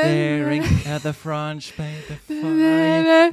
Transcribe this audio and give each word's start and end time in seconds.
staring 0.00 0.62
at 0.92 1.02
the 1.02 1.12
front 1.12 1.72
page 1.76 2.10
of 2.10 2.18
fire. 2.26 3.30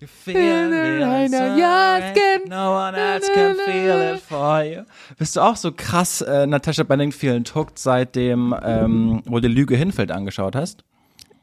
You 0.00 0.08
feel 0.08 0.72
it 0.72 1.00
inside. 1.00 2.48
No 2.48 2.72
one 2.72 2.96
else 2.96 3.28
can 3.32 3.54
feel 3.54 4.14
it 4.14 4.20
for 4.20 4.62
you. 4.64 4.82
Bist 5.16 5.36
du 5.36 5.40
auch 5.40 5.54
so 5.56 5.70
krass 5.70 6.20
äh, 6.22 6.44
Natascha 6.46 6.82
Bedingfield 6.82 7.54
hooked, 7.54 7.78
seitdem 7.78 8.52
ähm, 8.64 9.22
wo 9.26 9.38
die 9.38 9.46
Lüge 9.48 9.76
hinfällt 9.76 10.10
angeschaut 10.10 10.56
hast? 10.56 10.82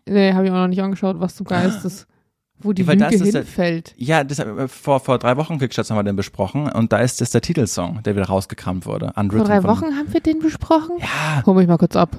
Nee, 0.05 0.33
habe 0.33 0.45
ich 0.45 0.51
auch 0.51 0.55
noch 0.55 0.67
nicht 0.67 0.81
angeschaut, 0.81 1.17
was 1.19 1.35
zum 1.35 1.45
Geist 1.45 1.85
ist. 1.85 2.05
Wo 2.61 2.73
die 2.73 2.85
Weil 2.85 2.95
Lüge 2.99 3.11
das 3.11 3.21
ist 3.21 3.33
der- 3.33 3.43
hinfällt. 3.43 3.93
Ja, 3.95 4.21
das, 4.25 4.39
äh, 4.39 4.67
vor, 4.67 4.99
vor 4.99 5.17
drei 5.17 5.37
Wochen 5.37 5.59
Quickschatz 5.59 5.89
haben 5.91 5.97
wir 5.97 6.03
den 6.03 6.17
besprochen 6.17 6.69
und 6.69 6.91
da 6.91 6.97
ist 6.97 7.21
das 7.21 7.29
der 7.29 7.39
Titelsong, 7.39 8.03
der 8.03 8.17
wieder 8.17 8.25
rausgekramt 8.25 8.85
wurde. 8.85 9.13
Vor 9.15 9.45
drei 9.45 9.63
Wochen 9.63 9.95
haben 9.95 10.11
wir 10.11 10.19
den 10.19 10.39
besprochen? 10.39 10.97
Ja, 10.99 11.41
Hol 11.45 11.55
mich 11.55 11.67
mal 11.69 11.77
kurz 11.77 11.95
ab. 11.95 12.17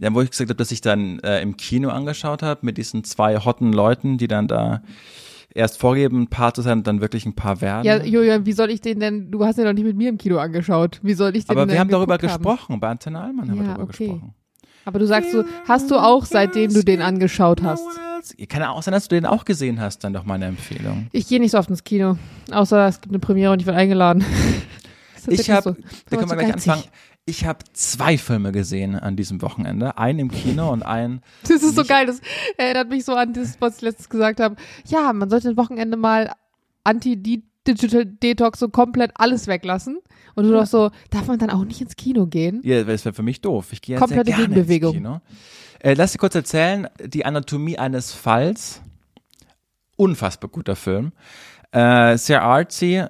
Ja, 0.00 0.12
wo 0.14 0.20
ich 0.20 0.30
gesagt 0.30 0.50
habe, 0.50 0.56
dass 0.56 0.70
ich 0.70 0.80
dann 0.80 1.18
äh, 1.20 1.40
im 1.40 1.56
Kino 1.56 1.88
angeschaut 1.90 2.42
habe 2.42 2.60
mit 2.64 2.78
diesen 2.78 3.04
zwei 3.04 3.36
hotten 3.38 3.72
Leuten, 3.72 4.18
die 4.18 4.28
dann 4.28 4.48
da 4.48 4.82
erst 5.54 5.78
vorgeben, 5.78 6.22
ein 6.22 6.26
Paar 6.28 6.54
zu 6.54 6.62
sein 6.62 6.78
und 6.78 6.86
dann 6.86 7.00
wirklich 7.00 7.26
ein 7.26 7.34
Paar 7.34 7.60
werden. 7.60 7.84
Ja, 7.84 8.02
Julian, 8.02 8.46
wie 8.46 8.52
soll 8.52 8.70
ich 8.70 8.80
den 8.80 9.00
denn, 9.00 9.30
du 9.30 9.44
hast 9.44 9.56
den 9.56 9.64
doch 9.64 9.72
nicht 9.72 9.84
mit 9.84 9.96
mir 9.96 10.08
im 10.08 10.18
Kino 10.18 10.38
angeschaut. 10.38 11.00
Wie 11.02 11.14
soll 11.14 11.34
ich 11.36 11.46
den 11.46 11.50
Aber 11.50 11.66
denn 11.66 11.74
wir 11.74 11.80
haben 11.80 11.90
darüber 11.90 12.14
haben? 12.14 12.20
gesprochen, 12.22 12.80
bei 12.80 12.88
Antenne 12.88 13.20
Allmann 13.20 13.50
haben 13.50 13.58
wir 13.58 13.64
Ja, 13.64 13.68
darüber 13.74 13.84
okay. 13.84 14.06
gesprochen. 14.06 14.34
Aber 14.84 14.98
du 14.98 15.06
sagst 15.06 15.32
so, 15.32 15.44
hast 15.66 15.90
du 15.90 15.96
auch, 15.96 16.24
seitdem 16.24 16.72
du 16.72 16.82
den 16.82 17.02
angeschaut 17.02 17.62
hast? 17.62 17.84
Kann 18.48 18.62
ja 18.62 18.70
auch 18.70 18.82
sein, 18.82 18.92
dass 18.92 19.06
du 19.08 19.16
den 19.16 19.26
auch 19.26 19.44
gesehen 19.44 19.80
hast, 19.80 20.02
dann 20.04 20.12
doch 20.14 20.24
meine 20.24 20.46
Empfehlung. 20.46 21.08
Ich 21.12 21.28
gehe 21.28 21.40
nicht 21.40 21.50
so 21.50 21.58
oft 21.58 21.68
ins 21.68 21.84
Kino. 21.84 22.16
Außer 22.50 22.86
es 22.88 23.00
gibt 23.00 23.12
eine 23.12 23.18
Premiere 23.18 23.52
und 23.52 23.60
ich 23.60 23.66
werde 23.66 23.78
eingeladen. 23.78 24.24
Ich 25.30 25.50
habe, 25.50 25.76
so. 25.76 25.76
da 26.08 26.16
können 26.16 26.30
wir 26.30 26.36
gleich 26.38 26.54
anfangen. 26.54 26.84
Ich 27.28 27.44
habe 27.44 27.58
zwei 27.74 28.16
Filme 28.16 28.52
gesehen 28.52 28.94
an 28.94 29.14
diesem 29.14 29.42
Wochenende. 29.42 29.98
Einen 29.98 30.18
im 30.18 30.30
Kino 30.30 30.72
und 30.72 30.82
einen 30.82 31.20
Das 31.42 31.62
ist 31.62 31.76
so 31.76 31.84
geil. 31.84 32.06
Das 32.06 32.22
erinnert 32.56 32.88
mich 32.88 33.04
so 33.04 33.14
an 33.14 33.34
das, 33.34 33.60
was 33.60 33.76
ich 33.76 33.82
letztens 33.82 34.08
gesagt 34.08 34.40
habe. 34.40 34.56
Ja, 34.86 35.12
man 35.12 35.28
sollte 35.28 35.50
am 35.50 35.56
Wochenende 35.58 35.98
mal 35.98 36.32
Anti-Digital 36.84 38.06
Detox 38.06 38.58
so 38.58 38.70
komplett 38.70 39.10
alles 39.16 39.46
weglassen. 39.46 39.98
Und 40.36 40.44
du 40.44 40.52
doch 40.52 40.64
so, 40.66 40.90
darf 41.10 41.26
man 41.26 41.38
dann 41.38 41.50
auch 41.50 41.66
nicht 41.66 41.82
ins 41.82 41.96
Kino 41.96 42.26
gehen? 42.26 42.62
Ja, 42.64 42.82
das 42.84 43.04
wäre 43.04 43.14
für 43.14 43.22
mich 43.22 43.42
doof. 43.42 43.72
Ich 43.72 43.82
gehe 43.82 43.96
ja 43.96 44.00
Komplette 44.00 44.30
sehr 44.30 44.36
gerne 44.36 44.54
Gegenbewegung. 44.54 44.94
ins 44.94 45.02
Kino. 45.02 45.20
Äh, 45.80 45.94
lass 45.94 46.12
dir 46.12 46.18
kurz 46.18 46.34
erzählen, 46.34 46.88
die 47.04 47.26
Anatomie 47.26 47.78
eines 47.78 48.12
Falls. 48.14 48.80
Unfassbar 49.96 50.48
guter 50.50 50.76
Film. 50.76 51.12
Äh, 51.72 52.16
sehr 52.16 52.42
artsy. 52.42 53.04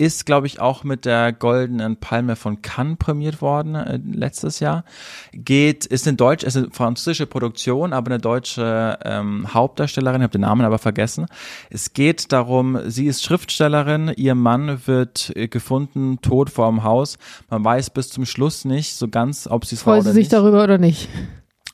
Ist, 0.00 0.24
glaube 0.24 0.46
ich, 0.46 0.60
auch 0.60 0.82
mit 0.82 1.04
der 1.04 1.30
Goldenen 1.30 1.98
Palme 1.98 2.34
von 2.34 2.62
Cannes 2.62 2.96
prämiert 2.98 3.42
worden 3.42 3.74
äh, 3.74 4.00
letztes 4.02 4.58
Jahr. 4.58 4.84
Geht, 5.32 5.84
ist 5.84 6.06
in 6.06 6.16
Deutsch, 6.16 6.42
ist 6.42 6.56
eine 6.56 6.70
französische 6.70 7.26
Produktion, 7.26 7.92
aber 7.92 8.10
eine 8.10 8.18
deutsche 8.18 8.98
ähm, 9.04 9.52
Hauptdarstellerin, 9.52 10.22
ich 10.22 10.24
habe 10.24 10.32
den 10.32 10.40
Namen 10.40 10.64
aber 10.64 10.78
vergessen. 10.78 11.26
Es 11.68 11.92
geht 11.92 12.32
darum, 12.32 12.78
sie 12.86 13.08
ist 13.08 13.22
Schriftstellerin, 13.22 14.10
ihr 14.16 14.34
Mann 14.34 14.86
wird 14.86 15.32
äh, 15.36 15.48
gefunden, 15.48 16.18
tot 16.22 16.48
vor 16.48 16.70
dem 16.70 16.82
Haus. 16.82 17.18
Man 17.50 17.62
weiß 17.62 17.90
bis 17.90 18.08
zum 18.08 18.24
Schluss 18.24 18.64
nicht 18.64 18.94
so 18.94 19.06
ganz, 19.06 19.48
ob 19.48 19.66
sie 19.66 19.74
es 19.74 19.86
war 19.86 19.96
oder 19.96 20.04
sie 20.04 20.08
sich 20.12 20.16
nicht 20.16 20.32
darüber 20.32 20.64
oder 20.64 20.78
nicht? 20.78 21.10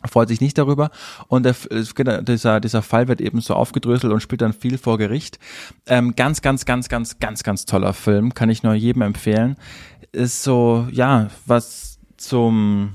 Freut 0.09 0.29
sich 0.29 0.41
nicht 0.41 0.59
darüber 0.59 0.91
und 1.29 1.45
der, 1.45 1.55
geht- 1.95 2.29
dieser, 2.29 2.61
dieser 2.61 2.83
Fall 2.83 3.09
wird 3.09 3.21
eben 3.21 3.41
so 3.41 3.55
aufgedröselt 3.55 4.13
und 4.13 4.21
spielt 4.21 4.43
dann 4.43 4.53
viel 4.53 4.79
vor 4.79 4.99
Gericht. 4.99 5.39
Ähm, 5.87 6.15
ganz, 6.17 6.43
ganz, 6.43 6.65
ganz, 6.65 6.89
ganz, 6.89 7.19
ganz, 7.19 7.43
ganz 7.43 7.65
toller 7.65 7.93
Film, 7.93 8.35
kann 8.35 8.51
ich 8.51 8.63
nur 8.63 8.75
jedem 8.75 9.03
empfehlen. 9.03 9.57
Ist 10.13 10.43
so, 10.43 10.87
ja, 10.91 11.29
was 11.47 11.99
zum, 12.17 12.95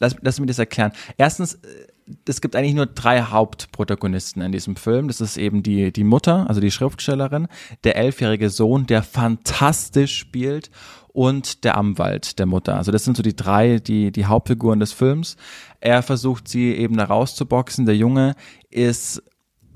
lass, 0.00 0.16
lass 0.20 0.38
mich 0.40 0.48
das 0.48 0.58
erklären. 0.58 0.92
Erstens, 1.16 1.54
äh, 1.54 1.86
es 2.28 2.40
gibt 2.40 2.54
eigentlich 2.54 2.74
nur 2.74 2.86
drei 2.86 3.22
Hauptprotagonisten 3.22 4.40
in 4.40 4.52
diesem 4.52 4.76
Film. 4.76 5.08
Das 5.08 5.20
ist 5.20 5.36
eben 5.36 5.64
die, 5.64 5.90
die 5.92 6.04
Mutter, 6.04 6.48
also 6.48 6.60
die 6.60 6.70
Schriftstellerin, 6.70 7.48
der 7.82 7.96
elfjährige 7.96 8.48
Sohn, 8.48 8.86
der 8.86 9.02
fantastisch 9.02 10.16
spielt 10.16 10.70
und 11.16 11.64
der 11.64 11.78
Anwalt 11.78 12.38
der 12.38 12.44
Mutter. 12.44 12.76
Also 12.76 12.92
das 12.92 13.04
sind 13.04 13.16
so 13.16 13.22
die 13.22 13.34
drei, 13.34 13.78
die, 13.78 14.12
die 14.12 14.26
Hauptfiguren 14.26 14.80
des 14.80 14.92
Films. 14.92 15.38
Er 15.80 16.02
versucht 16.02 16.46
sie 16.46 16.74
eben 16.74 16.98
da 16.98 17.04
rauszuboxen. 17.04 17.86
Der 17.86 17.96
Junge 17.96 18.34
ist 18.68 19.22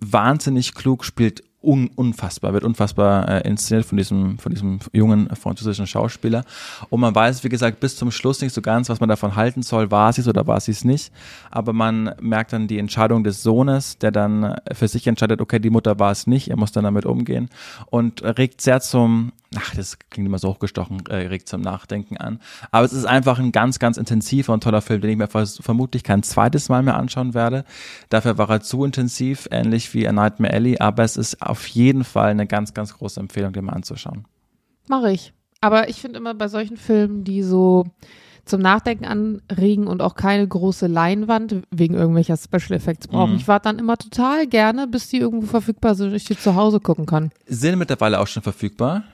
wahnsinnig 0.00 0.74
klug, 0.74 1.02
spielt 1.02 1.42
un 1.62 1.88
unfassbar, 1.96 2.52
wird 2.52 2.64
unfassbar 2.64 3.26
äh, 3.26 3.48
inszeniert 3.48 3.86
von 3.86 3.96
diesem, 3.96 4.38
von 4.38 4.52
diesem 4.52 4.80
jungen 4.92 5.34
französischen 5.34 5.86
Schauspieler. 5.86 6.44
Und 6.90 7.00
man 7.00 7.14
weiß, 7.14 7.42
wie 7.42 7.48
gesagt, 7.48 7.80
bis 7.80 7.96
zum 7.96 8.10
Schluss 8.10 8.42
nicht 8.42 8.52
so 8.52 8.60
ganz, 8.60 8.90
was 8.90 9.00
man 9.00 9.08
davon 9.08 9.34
halten 9.34 9.62
soll. 9.62 9.90
War 9.90 10.12
sie 10.12 10.20
es 10.20 10.28
oder 10.28 10.46
war 10.46 10.60
sie 10.60 10.72
es 10.72 10.84
nicht? 10.84 11.10
Aber 11.50 11.72
man 11.72 12.14
merkt 12.20 12.52
dann 12.52 12.68
die 12.68 12.78
Entscheidung 12.78 13.24
des 13.24 13.42
Sohnes, 13.42 13.96
der 13.96 14.10
dann 14.10 14.56
für 14.72 14.88
sich 14.88 15.06
entscheidet, 15.06 15.40
okay, 15.40 15.58
die 15.58 15.70
Mutter 15.70 15.98
war 15.98 16.12
es 16.12 16.26
nicht, 16.26 16.50
er 16.50 16.58
muss 16.58 16.72
dann 16.72 16.84
damit 16.84 17.06
umgehen 17.06 17.48
und 17.86 18.22
regt 18.22 18.60
sehr 18.60 18.80
zum, 18.80 19.32
ach, 19.56 19.74
das 19.74 19.98
klingt 20.10 20.26
immer 20.26 20.38
so 20.38 20.48
hochgestochen, 20.48 21.04
äh, 21.08 21.26
regt 21.26 21.48
zum 21.48 21.60
Nachdenken 21.60 22.16
an. 22.16 22.40
Aber 22.70 22.84
es 22.84 22.92
ist 22.92 23.04
einfach 23.04 23.38
ein 23.38 23.52
ganz, 23.52 23.78
ganz 23.78 23.96
intensiver 23.96 24.52
und 24.52 24.62
toller 24.62 24.80
Film, 24.80 25.00
den 25.00 25.10
ich 25.10 25.16
mir 25.16 25.28
vermutlich 25.28 26.04
kein 26.04 26.22
zweites 26.22 26.68
Mal 26.68 26.82
mehr 26.82 26.96
anschauen 26.96 27.34
werde. 27.34 27.64
Dafür 28.08 28.38
war 28.38 28.50
er 28.50 28.60
zu 28.60 28.84
intensiv, 28.84 29.48
ähnlich 29.50 29.92
wie 29.94 30.06
A 30.06 30.12
Nightmare 30.12 30.54
Alley, 30.54 30.78
aber 30.78 31.02
es 31.02 31.16
ist 31.16 31.42
auf 31.42 31.66
jeden 31.66 32.04
Fall 32.04 32.30
eine 32.30 32.46
ganz, 32.46 32.74
ganz 32.74 32.96
große 32.96 33.18
Empfehlung, 33.18 33.52
den 33.52 33.64
mal 33.64 33.72
anzuschauen. 33.72 34.26
Mache 34.88 35.12
ich. 35.12 35.32
Aber 35.60 35.88
ich 35.88 36.00
finde 36.00 36.18
immer 36.18 36.34
bei 36.34 36.48
solchen 36.48 36.76
Filmen, 36.76 37.24
die 37.24 37.42
so 37.42 37.84
zum 38.44 38.60
Nachdenken 38.60 39.04
anregen 39.04 39.86
und 39.86 40.02
auch 40.02 40.14
keine 40.14 40.46
große 40.46 40.86
Leinwand 40.86 41.62
wegen 41.70 41.94
irgendwelcher 41.94 42.36
Special 42.36 42.72
Effects 42.72 43.08
brauchen. 43.08 43.32
Mhm. 43.32 43.36
Ich 43.36 43.48
warte 43.48 43.68
dann 43.68 43.78
immer 43.78 43.96
total 43.96 44.46
gerne, 44.46 44.86
bis 44.86 45.08
die 45.08 45.18
irgendwo 45.18 45.46
verfügbar 45.46 45.94
sind 45.94 46.08
und 46.08 46.14
ich 46.14 46.24
die 46.24 46.36
zu 46.36 46.56
Hause 46.56 46.80
gucken 46.80 47.06
kann. 47.06 47.30
Sind 47.46 47.78
mittlerweile 47.78 48.18
auch 48.18 48.26
schon 48.26 48.42
verfügbar, 48.42 49.04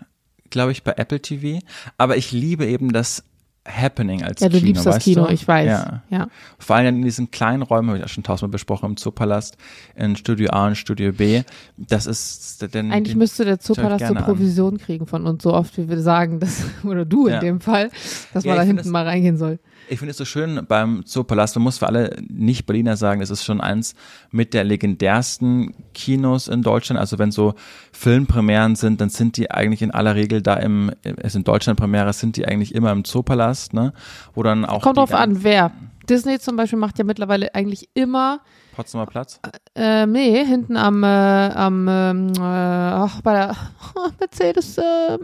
glaube 0.51 0.73
ich, 0.73 0.83
bei 0.83 0.93
Apple 0.97 1.21
TV. 1.21 1.61
Aber 1.99 2.17
ich 2.17 2.33
liebe 2.33 2.67
eben 2.67 2.93
das 2.93 3.23
Happening 3.69 4.23
als 4.23 4.41
Ja, 4.41 4.49
du 4.49 4.59
Kino. 4.59 4.67
liebst 4.69 4.87
das 4.87 5.03
Kino, 5.03 5.27
du? 5.27 5.33
ich 5.33 5.49
weiß. 5.49 5.67
Ja. 5.67 6.03
ja. 6.09 6.29
Vor 6.57 6.77
allem 6.77 6.95
in 6.97 7.03
diesen 7.03 7.33
kleinen 7.33 7.63
Räumen, 7.63 7.89
habe 7.89 7.99
ich 7.99 8.05
auch 8.05 8.09
schon 8.09 8.23
tausendmal 8.23 8.53
besprochen, 8.53 8.91
im 8.91 8.97
Zoopalast, 8.97 9.57
in 9.97 10.15
Studio 10.15 10.51
A 10.51 10.69
und 10.69 10.77
Studio 10.77 11.13
B. 11.13 11.43
Das 11.77 12.07
ist 12.07 12.73
denn 12.75 12.93
Eigentlich 12.93 13.15
den, 13.15 13.19
müsste 13.19 13.45
der 13.45 13.59
Zoopalast 13.59 13.99
so 14.07 14.15
gerne 14.15 14.21
an. 14.21 14.25
Provision 14.25 14.79
kriegen 14.79 15.07
von 15.09 15.27
uns, 15.27 15.43
so 15.43 15.53
oft 15.53 15.77
wie 15.79 15.89
wir 15.89 16.01
sagen, 16.01 16.39
dass, 16.39 16.63
oder 16.85 17.05
du 17.05 17.27
Ja. 17.29 17.41
in 17.41 17.41
dem 17.45 17.61
Fall, 17.61 17.91
dass 18.33 18.45
Ja, 18.45 18.51
man 18.53 18.59
da 18.59 18.63
hinten 18.63 18.77
das- 18.79 18.87
mal 18.87 19.05
reingehen 19.05 19.37
soll. 19.37 19.59
Ich 19.89 19.99
finde 19.99 20.11
es 20.11 20.17
so 20.17 20.25
schön 20.25 20.67
beim 20.67 21.05
Zoopalast, 21.07 21.57
man 21.57 21.63
muss 21.63 21.79
für 21.79 21.87
alle 21.87 22.17
Nicht-Berliner 22.29 22.97
sagen, 22.97 23.21
es 23.21 23.31
ist 23.31 23.45
schon 23.45 23.61
eins 23.61 23.95
mit 24.31 24.53
der 24.55 24.65
legendärsten 24.65 25.75
Kinos 25.95 26.49
in 26.49 26.63
Deutschland. 26.63 26.99
Also 26.99 27.19
wenn 27.19 27.31
so 27.31 27.55
Filmpremieren 27.93 28.77
sind, 28.77 29.01
dann 29.01 29.11
sind 29.11 29.37
die 29.37 29.51
eigentlich 29.51 29.83
in 29.83 29.93
aller 29.93 30.15
Regel 30.15 30.43
da 30.43 30.55
im, 30.55 30.91
es 31.03 31.35
in 31.35 31.45
Deutschland 31.45 31.79
Premiere, 31.79 32.13
sind 32.13 32.37
die 32.37 32.47
eigentlich 32.47 32.75
immer 32.75 32.91
im 32.93 33.05
Zoopalast, 33.05 33.75
ne? 33.75 33.93
Wo 34.35 34.43
dann 34.43 34.65
auch 34.65 34.83
Kommt 34.83 34.99
drauf 34.99 35.15
an, 35.15 35.43
wer. 35.45 35.73
Disney 36.09 36.39
zum 36.39 36.57
Beispiel 36.57 36.79
macht 36.79 36.99
ja 36.99 37.05
mittlerweile 37.05 37.55
eigentlich 37.55 37.89
immer, 37.95 38.41
Potsdamer 38.75 39.07
Platz. 39.07 39.41
äh, 39.75 40.07
nee, 40.07 40.45
hinten 40.45 40.77
am, 40.77 41.03
äh, 41.03 41.07
am, 41.07 41.89
ähm, 41.89 42.33
äh, 42.37 42.41
ach, 42.41 43.21
bei 43.23 43.33
der 43.33 43.57
Mercedes, 44.21 44.79
ah, 44.79 45.19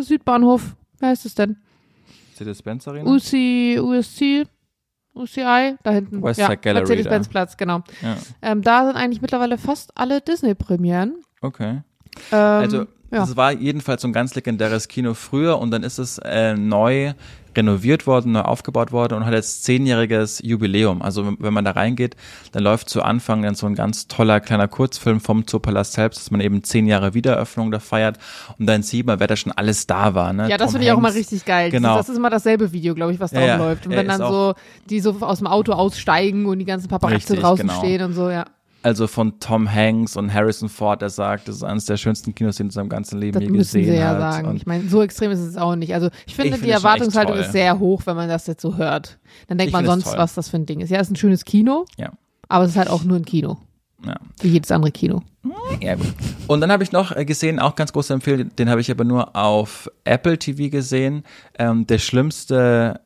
Südbahnhof, 0.00 0.76
wer 0.98 1.10
heißt 1.10 1.26
es 1.26 1.34
denn? 1.34 1.58
Mercedes-Benz 2.40 2.88
Arena. 2.88 3.10
UC, 3.10 3.78
USC, 3.80 4.46
UCI, 5.14 5.76
da 5.82 5.90
hinten. 5.90 6.22
Westside 6.22 6.48
ja, 6.48 6.54
Gallery 6.54 6.80
Mercedes-Benz 6.80 7.28
Platz, 7.28 7.56
genau. 7.56 7.82
Ja, 8.02 8.16
Ähm, 8.42 8.62
da 8.62 8.86
sind 8.86 8.96
eigentlich 8.96 9.20
mittlerweile 9.20 9.58
fast 9.58 9.92
alle 9.96 10.20
Disney-Premieren. 10.20 11.22
okay. 11.42 11.82
Ähm, 12.32 12.38
Also 12.38 12.76
ja. 12.78 12.86
das 13.10 13.36
war 13.36 13.52
jedenfalls 13.52 14.02
so 14.02 14.08
ein 14.08 14.12
ganz 14.12 14.34
legendäres 14.34 14.88
Kino 14.88 15.14
früher 15.14 15.58
und 15.58 15.70
dann 15.70 15.82
ist 15.82 15.98
es 15.98 16.18
äh, 16.18 16.54
neu 16.54 17.12
renoviert 17.56 18.06
worden, 18.06 18.32
neu 18.32 18.42
aufgebaut 18.42 18.92
worden 18.92 19.14
und 19.14 19.26
hat 19.26 19.34
jetzt 19.34 19.64
zehnjähriges 19.64 20.40
Jubiläum. 20.42 21.02
Also 21.02 21.34
wenn, 21.38 21.52
man 21.52 21.64
da 21.64 21.72
reingeht, 21.72 22.16
dann 22.52 22.62
läuft 22.62 22.88
zu 22.88 23.02
Anfang 23.02 23.42
dann 23.42 23.54
so 23.54 23.66
ein 23.66 23.74
ganz 23.74 24.08
toller 24.08 24.40
kleiner 24.40 24.68
Kurzfilm 24.68 25.20
vom 25.20 25.46
Zoopalast 25.46 25.92
selbst, 25.92 26.20
dass 26.20 26.30
man 26.30 26.40
eben 26.40 26.62
zehn 26.62 26.86
Jahre 26.86 27.14
Wiedereröffnung 27.14 27.70
da 27.70 27.78
feiert 27.78 28.18
und 28.58 28.66
dann 28.66 28.82
sieht 28.82 29.06
man, 29.06 29.20
wer 29.20 29.26
da 29.26 29.36
schon 29.36 29.52
alles 29.52 29.86
da 29.86 30.14
war. 30.14 30.32
Ne? 30.32 30.48
Ja, 30.48 30.56
das 30.56 30.72
finde 30.72 30.86
ich 30.86 30.92
auch 30.92 30.98
immer 30.98 31.14
richtig 31.14 31.44
geil. 31.44 31.70
Genau. 31.70 31.96
Das, 31.96 32.08
ist, 32.08 32.16
immer 32.16 32.30
dasselbe 32.30 32.72
Video, 32.72 32.94
glaube 32.94 33.12
ich, 33.12 33.20
was 33.20 33.30
da 33.30 33.40
Ja, 33.40 33.56
läuft. 33.56 33.86
Und 33.86 33.92
wenn 33.92 34.08
dann 34.08 34.18
so, 34.18 34.54
die 34.88 35.00
so 35.00 35.16
aus 35.20 35.38
dem 35.38 35.46
Auto 35.46 35.72
aussteigen 35.72 36.46
und 36.46 36.58
die 36.58 36.64
ganzen 36.64 36.88
Paparazzi 36.88 37.36
draußen 37.36 37.66
genau. 37.66 37.78
stehen 37.78 38.02
und 38.02 38.12
so, 38.12 38.30
ja. 38.30 38.44
Also 38.82 39.06
von 39.06 39.38
Tom 39.40 39.70
Hanks 39.70 40.16
und 40.16 40.32
Harrison 40.32 40.68
Ford, 40.68 41.02
der 41.02 41.10
sagt, 41.10 41.48
das 41.48 41.56
ist 41.56 41.62
eines 41.64 41.84
der 41.84 41.98
schönsten 41.98 42.34
Kinos, 42.34 42.56
die 42.56 42.62
er 42.62 42.66
in 42.66 42.70
seinem 42.70 42.88
ganzen 42.88 43.18
Leben 43.20 43.34
Das 43.34 43.42
je 43.42 43.56
gesehen 43.56 43.84
sie 43.84 43.94
ja 43.96 44.08
hat. 44.08 44.20
sagen. 44.20 44.48
Und 44.48 44.56
Ich 44.56 44.66
meine, 44.66 44.88
so 44.88 45.02
extrem 45.02 45.30
ist 45.30 45.40
es 45.40 45.56
auch 45.56 45.76
nicht. 45.76 45.92
Also 45.92 46.08
ich 46.26 46.34
finde, 46.34 46.56
Ich 46.56 46.62
die 46.62 46.70
Erwartungshaltung 46.70 47.36
ist 47.36 47.52
sehr 47.52 47.78
hoch, 47.78 48.02
wenn 48.06 48.16
man 48.16 48.28
das 48.28 48.46
jetzt 48.46 48.62
so 48.62 48.76
hört. 48.76 49.18
Dann 49.48 49.58
denkt 49.58 49.68
Ich 49.68 49.72
man 49.74 49.84
sonst, 49.84 50.16
was 50.16 50.34
das 50.34 50.48
für 50.48 50.56
ein 50.56 50.66
Ding 50.66 50.80
ist. 50.80 50.90
Ja, 50.90 50.98
es 50.98 51.08
ist 51.08 51.12
ein 51.12 51.16
schönes 51.16 51.44
Kino, 51.44 51.84
ja. 51.98 52.10
aber 52.48 52.64
es 52.64 52.70
ist 52.70 52.76
halt 52.76 52.88
auch 52.88 53.04
nur 53.04 53.16
ein 53.16 53.24
Kino. 53.24 53.58
Ja. 54.06 54.16
Wie 54.40 54.48
jedes 54.48 54.70
andere 54.70 54.92
Kino. 54.92 55.22
Ja, 55.80 55.94
gut. 55.94 56.14
Und 56.46 56.60
dann 56.62 56.72
habe 56.72 56.82
ich 56.82 56.92
noch 56.92 57.14
äh, 57.14 57.24
gesehen, 57.24 57.58
auch 57.58 57.76
ganz 57.76 57.92
große 57.92 58.14
Empfehlung, 58.14 58.54
den 58.56 58.70
habe 58.70 58.80
ich 58.80 58.90
aber 58.90 59.04
nur 59.04 59.36
auf 59.36 59.90
Apple 60.04 60.38
TV 60.38 60.70
gesehen. 60.70 61.24
Ähm, 61.58 61.86
der 61.86 61.98
schlimmste 61.98 63.00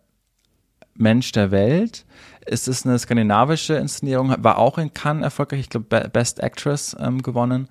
Mensch 0.96 1.32
der 1.32 1.50
Welt. 1.50 2.04
Es 2.46 2.68
ist 2.68 2.86
eine 2.86 2.98
skandinavische 2.98 3.74
Inszenierung, 3.74 4.34
war 4.38 4.58
auch 4.58 4.78
in 4.78 4.92
Cannes 4.92 5.24
erfolgreich, 5.24 5.60
ich 5.60 5.70
glaube 5.70 6.08
Best 6.08 6.40
Actress 6.40 6.96
ähm, 7.00 7.22
gewonnen. 7.22 7.68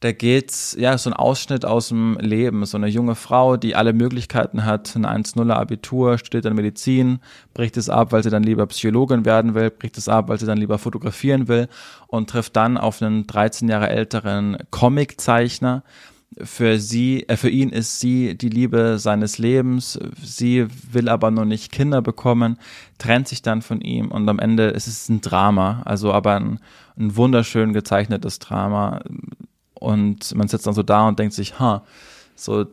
Da 0.00 0.12
geht's, 0.12 0.76
ja, 0.78 0.96
so 0.96 1.10
ein 1.10 1.14
Ausschnitt 1.14 1.64
aus 1.64 1.88
dem 1.88 2.16
Leben. 2.20 2.64
So 2.66 2.76
eine 2.76 2.86
junge 2.86 3.16
Frau, 3.16 3.56
die 3.56 3.74
alle 3.74 3.92
Möglichkeiten 3.92 4.64
hat, 4.64 4.94
ein 4.94 5.04
1-0er 5.04 5.54
Abitur, 5.54 6.18
studiert 6.18 6.44
dann 6.44 6.54
Medizin, 6.54 7.18
bricht 7.52 7.76
es 7.76 7.90
ab, 7.90 8.12
weil 8.12 8.22
sie 8.22 8.30
dann 8.30 8.44
lieber 8.44 8.64
Psychologin 8.66 9.24
werden 9.24 9.54
will, 9.54 9.70
bricht 9.70 9.98
es 9.98 10.08
ab, 10.08 10.28
weil 10.28 10.38
sie 10.38 10.46
dann 10.46 10.58
lieber 10.58 10.78
fotografieren 10.78 11.48
will 11.48 11.66
und 12.06 12.30
trifft 12.30 12.54
dann 12.54 12.78
auf 12.78 13.02
einen 13.02 13.26
13 13.26 13.68
Jahre 13.68 13.88
älteren 13.88 14.58
Comiczeichner, 14.70 15.82
für 16.42 16.78
sie, 16.78 17.28
äh, 17.28 17.36
für 17.36 17.48
ihn 17.48 17.70
ist 17.70 18.00
sie 18.00 18.36
die 18.36 18.48
Liebe 18.48 18.98
seines 18.98 19.38
Lebens. 19.38 19.98
Sie 20.22 20.66
will 20.92 21.08
aber 21.08 21.30
noch 21.30 21.44
nicht 21.44 21.72
Kinder 21.72 22.02
bekommen, 22.02 22.58
trennt 22.98 23.28
sich 23.28 23.42
dann 23.42 23.62
von 23.62 23.80
ihm 23.80 24.08
und 24.08 24.28
am 24.28 24.38
Ende 24.38 24.68
ist 24.68 24.86
es 24.86 25.08
ein 25.08 25.20
Drama, 25.20 25.82
also 25.84 26.12
aber 26.12 26.36
ein, 26.36 26.60
ein 26.98 27.16
wunderschön 27.16 27.72
gezeichnetes 27.72 28.38
Drama. 28.38 29.00
Und 29.74 30.34
man 30.34 30.48
sitzt 30.48 30.66
dann 30.66 30.74
so 30.74 30.82
da 30.82 31.08
und 31.08 31.18
denkt 31.18 31.34
sich, 31.34 31.58
ha, 31.58 31.84
so 32.34 32.66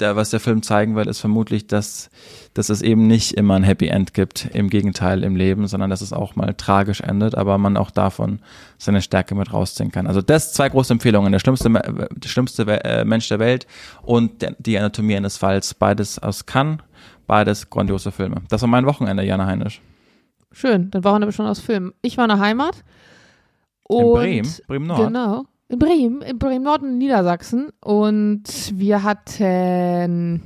der, 0.00 0.16
was 0.16 0.30
der 0.30 0.40
Film 0.40 0.62
zeigen 0.62 0.96
will, 0.96 1.06
ist 1.06 1.20
vermutlich, 1.20 1.66
dass, 1.66 2.10
dass 2.54 2.68
es 2.68 2.82
eben 2.82 3.06
nicht 3.06 3.32
immer 3.32 3.54
ein 3.54 3.62
Happy 3.62 3.88
End 3.88 4.14
gibt, 4.14 4.46
im 4.52 4.70
Gegenteil 4.70 5.22
im 5.22 5.36
Leben, 5.36 5.66
sondern 5.66 5.90
dass 5.90 6.00
es 6.00 6.12
auch 6.12 6.36
mal 6.36 6.54
tragisch 6.54 7.00
endet, 7.00 7.34
aber 7.34 7.58
man 7.58 7.76
auch 7.76 7.90
davon 7.90 8.40
seine 8.78 9.02
Stärke 9.02 9.34
mit 9.34 9.52
rausziehen 9.52 9.92
kann. 9.92 10.06
Also 10.06 10.22
das 10.22 10.52
zwei 10.52 10.68
große 10.68 10.92
Empfehlungen, 10.92 11.32
der 11.32 11.38
schlimmste, 11.38 11.70
der 11.70 12.28
schlimmste 12.28 12.84
äh, 12.84 13.04
Mensch 13.04 13.28
der 13.28 13.38
Welt 13.38 13.66
und 14.02 14.46
die 14.58 14.78
Anatomie 14.78 15.16
eines 15.16 15.36
Falls, 15.36 15.74
beides 15.74 16.18
aus 16.18 16.46
Cannes, 16.46 16.78
beides 17.26 17.68
grandiose 17.68 18.12
Filme. 18.12 18.42
Das 18.48 18.62
war 18.62 18.68
mein 18.68 18.86
Wochenende, 18.86 19.22
Jana 19.24 19.46
Heinisch. 19.46 19.80
Schön, 20.52 20.90
dann 20.90 21.04
Wochenende 21.04 21.32
schon 21.32 21.46
aus 21.46 21.60
Filmen. 21.60 21.92
Ich 22.02 22.16
war 22.16 22.24
in 22.24 22.30
der 22.30 22.38
Heimat. 22.38 22.82
in 23.88 24.12
Bremen, 24.12 24.54
Bremen 24.66 24.86
Nord. 24.86 25.08
Genau 25.08 25.44
in 25.68 25.78
Bremen, 25.78 26.22
in 26.22 26.38
Bremen 26.38 26.64
Norden 26.64 26.98
Niedersachsen 26.98 27.70
und 27.80 28.42
wir 28.72 29.02
hatten 29.02 30.42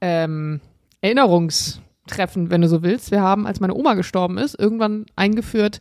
ähm, 0.00 0.60
Erinnerungstreffen, 1.00 2.50
wenn 2.50 2.60
du 2.60 2.68
so 2.68 2.82
willst. 2.82 3.10
Wir 3.10 3.22
haben, 3.22 3.46
als 3.46 3.60
meine 3.60 3.74
Oma 3.74 3.94
gestorben 3.94 4.36
ist, 4.36 4.58
irgendwann 4.58 5.06
eingeführt, 5.16 5.80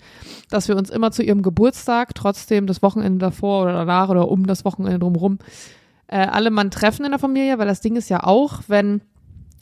dass 0.50 0.70
wir 0.70 0.78
uns 0.78 0.90
immer 0.90 1.12
zu 1.12 1.22
ihrem 1.22 1.42
Geburtstag, 1.42 2.16
trotzdem 2.16 2.66
das 2.66 2.82
Wochenende 2.82 3.20
davor 3.20 3.64
oder 3.64 3.74
danach 3.74 4.10
oder 4.10 4.30
um 4.30 4.48
das 4.48 4.64
Wochenende 4.64 5.00
drumherum, 5.00 5.40
äh, 6.08 6.26
alle 6.26 6.50
Mann 6.50 6.72
treffen 6.72 7.04
in 7.04 7.12
der 7.12 7.20
Familie, 7.20 7.58
weil 7.60 7.68
das 7.68 7.82
Ding 7.82 7.98
ist 7.98 8.08
ja 8.10 8.24
auch, 8.24 8.62
wenn 8.68 9.02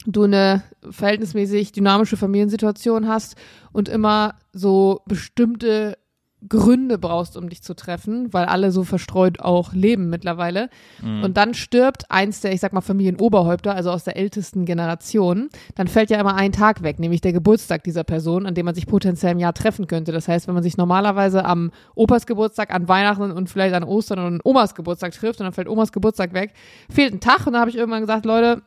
du 0.06 0.22
eine 0.22 0.62
verhältnismäßig 0.88 1.72
dynamische 1.72 2.16
Familiensituation 2.16 3.08
hast 3.08 3.34
und 3.72 3.88
immer 3.88 4.36
so 4.52 5.00
bestimmte 5.06 5.98
Gründe 6.48 6.98
brauchst, 6.98 7.36
um 7.36 7.48
dich 7.48 7.62
zu 7.62 7.74
treffen, 7.74 8.32
weil 8.32 8.46
alle 8.46 8.70
so 8.72 8.84
verstreut 8.84 9.40
auch 9.40 9.72
leben 9.72 10.10
mittlerweile. 10.10 10.68
Mhm. 11.02 11.24
Und 11.24 11.36
dann 11.36 11.54
stirbt 11.54 12.10
eins 12.10 12.40
der, 12.40 12.52
ich 12.52 12.60
sag 12.60 12.72
mal, 12.72 12.80
Familienoberhäupter, 12.80 13.74
also 13.74 13.90
aus 13.90 14.04
der 14.04 14.16
ältesten 14.16 14.64
Generation. 14.64 15.48
Dann 15.74 15.88
fällt 15.88 16.10
ja 16.10 16.20
immer 16.20 16.34
ein 16.34 16.52
Tag 16.52 16.82
weg, 16.82 16.98
nämlich 16.98 17.20
der 17.20 17.32
Geburtstag 17.32 17.84
dieser 17.84 18.04
Person, 18.04 18.46
an 18.46 18.54
dem 18.54 18.66
man 18.66 18.74
sich 18.74 18.86
potenziell 18.86 19.32
im 19.32 19.38
Jahr 19.38 19.54
treffen 19.54 19.86
könnte. 19.86 20.12
Das 20.12 20.28
heißt, 20.28 20.46
wenn 20.46 20.54
man 20.54 20.62
sich 20.62 20.76
normalerweise 20.76 21.44
am 21.44 21.70
Opas 21.94 22.26
Geburtstag, 22.26 22.72
an 22.72 22.88
Weihnachten 22.88 23.30
und 23.30 23.50
vielleicht 23.50 23.74
an 23.74 23.84
Ostern 23.84 24.18
und 24.20 24.40
Omas 24.44 24.74
Geburtstag 24.74 25.12
trifft 25.12 25.40
und 25.40 25.44
dann 25.44 25.52
fällt 25.52 25.68
Omas 25.68 25.92
Geburtstag 25.92 26.32
weg, 26.32 26.52
fehlt 26.90 27.12
ein 27.12 27.20
Tag 27.20 27.46
und 27.46 27.52
dann 27.52 27.60
habe 27.60 27.70
ich 27.70 27.76
irgendwann 27.76 28.00
gesagt, 28.00 28.24
Leute, 28.24 28.62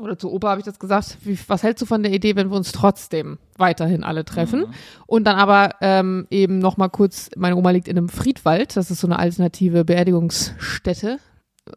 oder 0.00 0.18
zu 0.18 0.32
Opa 0.32 0.50
habe 0.50 0.60
ich 0.60 0.64
das 0.64 0.78
gesagt, 0.78 1.18
wie, 1.22 1.38
was 1.46 1.62
hältst 1.62 1.82
du 1.82 1.86
von 1.86 2.02
der 2.02 2.12
Idee, 2.12 2.36
wenn 2.36 2.50
wir 2.50 2.56
uns 2.56 2.72
trotzdem 2.72 3.38
weiterhin 3.56 4.02
alle 4.02 4.24
treffen? 4.24 4.60
Mhm. 4.60 4.74
Und 5.06 5.24
dann 5.24 5.36
aber 5.36 5.76
ähm, 5.80 6.26
eben 6.30 6.58
nochmal 6.58 6.90
kurz, 6.90 7.30
meine 7.36 7.56
Oma 7.56 7.70
liegt 7.70 7.88
in 7.88 7.96
einem 7.96 8.08
Friedwald, 8.08 8.76
das 8.76 8.90
ist 8.90 9.00
so 9.00 9.06
eine 9.06 9.18
alternative 9.18 9.84
Beerdigungsstätte. 9.84 11.18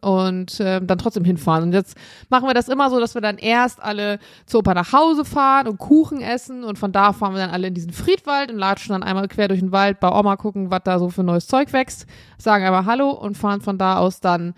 Und 0.02 0.58
ähm, 0.60 0.86
dann 0.86 0.98
trotzdem 0.98 1.24
hinfahren. 1.24 1.64
Und 1.64 1.72
jetzt 1.72 1.96
machen 2.28 2.46
wir 2.46 2.52
das 2.52 2.68
immer 2.68 2.90
so, 2.90 3.00
dass 3.00 3.14
wir 3.14 3.22
dann 3.22 3.38
erst 3.38 3.82
alle 3.82 4.18
zu 4.44 4.58
Opa 4.58 4.74
nach 4.74 4.92
Hause 4.92 5.24
fahren 5.24 5.66
und 5.66 5.78
Kuchen 5.78 6.20
essen 6.20 6.62
und 6.62 6.78
von 6.78 6.92
da 6.92 7.14
fahren 7.14 7.32
wir 7.32 7.40
dann 7.40 7.48
alle 7.48 7.68
in 7.68 7.74
diesen 7.74 7.94
Friedwald 7.94 8.52
und 8.52 8.58
latschen 8.58 8.92
dann 8.92 9.02
einmal 9.02 9.28
quer 9.28 9.48
durch 9.48 9.60
den 9.60 9.72
Wald 9.72 9.98
bei 9.98 10.12
Oma 10.12 10.36
gucken, 10.36 10.70
was 10.70 10.82
da 10.84 10.98
so 10.98 11.08
für 11.08 11.24
neues 11.24 11.46
Zeug 11.46 11.72
wächst, 11.72 12.06
sagen 12.36 12.66
aber 12.66 12.84
Hallo 12.84 13.12
und 13.12 13.38
fahren 13.38 13.62
von 13.62 13.78
da 13.78 13.96
aus 13.96 14.20
dann 14.20 14.52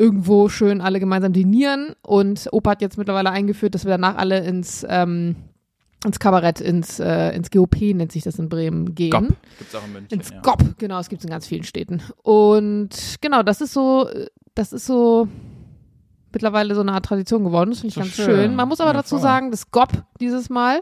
irgendwo 0.00 0.48
schön 0.48 0.80
alle 0.80 0.98
gemeinsam 0.98 1.32
dinieren. 1.32 1.94
Und 2.02 2.48
Opa 2.52 2.70
hat 2.70 2.82
jetzt 2.82 2.96
mittlerweile 2.96 3.30
eingeführt, 3.30 3.74
dass 3.74 3.84
wir 3.84 3.90
danach 3.90 4.16
alle 4.16 4.40
ins, 4.44 4.84
ähm, 4.88 5.36
ins 6.04 6.18
Kabarett, 6.18 6.60
ins, 6.60 6.98
äh, 6.98 7.36
ins 7.36 7.50
GOP 7.50 7.92
nennt 7.94 8.10
sich 8.10 8.22
das 8.22 8.38
in 8.38 8.48
Bremen, 8.48 8.94
gehen. 8.94 9.10
GOP 9.10 9.36
gibt's 9.58 9.74
auch 9.74 9.84
in 9.84 9.92
München. 9.92 10.18
Ins 10.18 10.30
ja. 10.30 10.40
GOP, 10.40 10.78
genau, 10.78 10.98
es 10.98 11.10
gibt 11.10 11.20
es 11.20 11.26
in 11.26 11.30
ganz 11.30 11.46
vielen 11.46 11.64
Städten. 11.64 12.02
Und 12.22 13.16
genau, 13.20 13.42
das 13.42 13.60
ist 13.60 13.74
so, 13.74 14.08
das 14.54 14.72
ist 14.72 14.86
so 14.86 15.28
mittlerweile 16.32 16.74
so 16.74 16.80
eine 16.80 16.92
Art 16.92 17.04
Tradition 17.04 17.44
geworden. 17.44 17.70
Das 17.70 17.80
finde 17.80 17.90
ich 17.90 17.96
ganz 17.96 18.08
schön. 18.08 18.24
schön. 18.24 18.56
Man 18.56 18.68
muss 18.68 18.80
aber 18.80 18.90
ja, 18.90 18.96
dazu 18.96 19.16
voll. 19.16 19.22
sagen, 19.22 19.50
das 19.50 19.70
GOP 19.70 20.02
dieses 20.20 20.50
Mal 20.50 20.80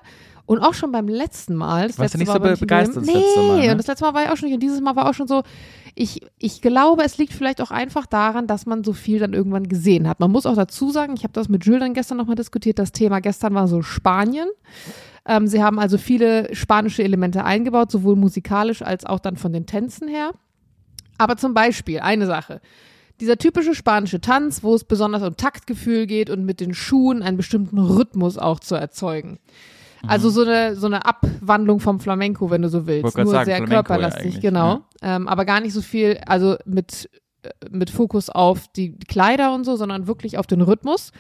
und 0.48 0.60
auch 0.60 0.72
schon 0.72 0.92
beim 0.92 1.08
letzten 1.08 1.54
Mal. 1.54 1.88
Das 1.88 1.98
Warst 1.98 2.14
letzte 2.14 2.18
du 2.18 2.32
nicht 2.32 2.42
Mal 2.42 2.56
so 2.56 2.60
begeistert 2.60 3.04
nee, 3.04 3.12
Mal? 3.12 3.66
Ne? 3.66 3.70
und 3.72 3.78
das 3.78 3.86
letzte 3.86 4.04
Mal 4.06 4.14
war 4.14 4.24
ich 4.24 4.30
auch 4.30 4.36
schon 4.36 4.46
nicht. 4.48 4.54
Und 4.54 4.62
dieses 4.62 4.80
Mal 4.80 4.96
war 4.96 5.08
auch 5.08 5.12
schon 5.12 5.28
so, 5.28 5.42
ich, 5.94 6.22
ich 6.38 6.62
glaube, 6.62 7.02
es 7.04 7.18
liegt 7.18 7.34
vielleicht 7.34 7.60
auch 7.60 7.70
einfach 7.70 8.06
daran, 8.06 8.46
dass 8.46 8.64
man 8.64 8.82
so 8.82 8.94
viel 8.94 9.18
dann 9.18 9.34
irgendwann 9.34 9.68
gesehen 9.68 10.08
hat. 10.08 10.20
Man 10.20 10.30
muss 10.30 10.46
auch 10.46 10.56
dazu 10.56 10.90
sagen, 10.90 11.12
ich 11.14 11.22
habe 11.24 11.34
das 11.34 11.50
mit 11.50 11.66
Jules 11.66 11.80
dann 11.80 11.92
gestern 11.92 12.16
nochmal 12.16 12.36
diskutiert, 12.36 12.78
das 12.78 12.92
Thema 12.92 13.20
gestern 13.20 13.54
war 13.54 13.68
so 13.68 13.82
Spanien. 13.82 14.48
Ähm, 15.26 15.46
sie 15.46 15.62
haben 15.62 15.78
also 15.78 15.98
viele 15.98 16.54
spanische 16.54 17.02
Elemente 17.02 17.44
eingebaut, 17.44 17.90
sowohl 17.90 18.16
musikalisch 18.16 18.80
als 18.80 19.04
auch 19.04 19.20
dann 19.20 19.36
von 19.36 19.52
den 19.52 19.66
Tänzen 19.66 20.08
her. 20.08 20.30
Aber 21.18 21.36
zum 21.36 21.52
Beispiel 21.52 22.00
eine 22.00 22.24
Sache 22.24 22.62
dieser 23.20 23.36
typische 23.36 23.74
spanische 23.74 24.20
Tanz, 24.20 24.62
wo 24.62 24.74
es 24.74 24.84
besonders 24.84 25.22
um 25.22 25.36
Taktgefühl 25.36 26.06
geht 26.06 26.30
und 26.30 26.44
mit 26.44 26.60
den 26.60 26.74
Schuhen 26.74 27.22
einen 27.22 27.36
bestimmten 27.36 27.78
Rhythmus 27.78 28.38
auch 28.38 28.60
zu 28.60 28.74
erzeugen. 28.74 29.38
Also 30.06 30.28
mhm. 30.28 30.32
so 30.32 30.42
eine, 30.42 30.76
so 30.76 30.86
eine 30.86 31.04
Abwandlung 31.04 31.80
vom 31.80 31.98
Flamenco, 32.00 32.50
wenn 32.50 32.62
du 32.62 32.68
so 32.68 32.86
willst. 32.86 33.16
Nur 33.16 33.26
sagen, 33.26 33.44
sehr 33.46 33.56
Flamenco 33.56 33.74
körperlastig, 33.74 34.34
ja 34.34 34.40
genau. 34.40 34.84
Ja. 35.02 35.16
Ähm, 35.16 35.28
aber 35.28 35.44
gar 35.44 35.60
nicht 35.60 35.72
so 35.72 35.82
viel, 35.82 36.20
also 36.26 36.56
mit, 36.64 37.10
äh, 37.42 37.50
mit 37.70 37.90
Fokus 37.90 38.30
auf 38.30 38.68
die 38.68 38.96
Kleider 38.96 39.54
und 39.54 39.64
so, 39.64 39.76
sondern 39.76 40.06
wirklich 40.06 40.38
auf 40.38 40.46
den 40.46 40.60
Rhythmus 40.60 41.12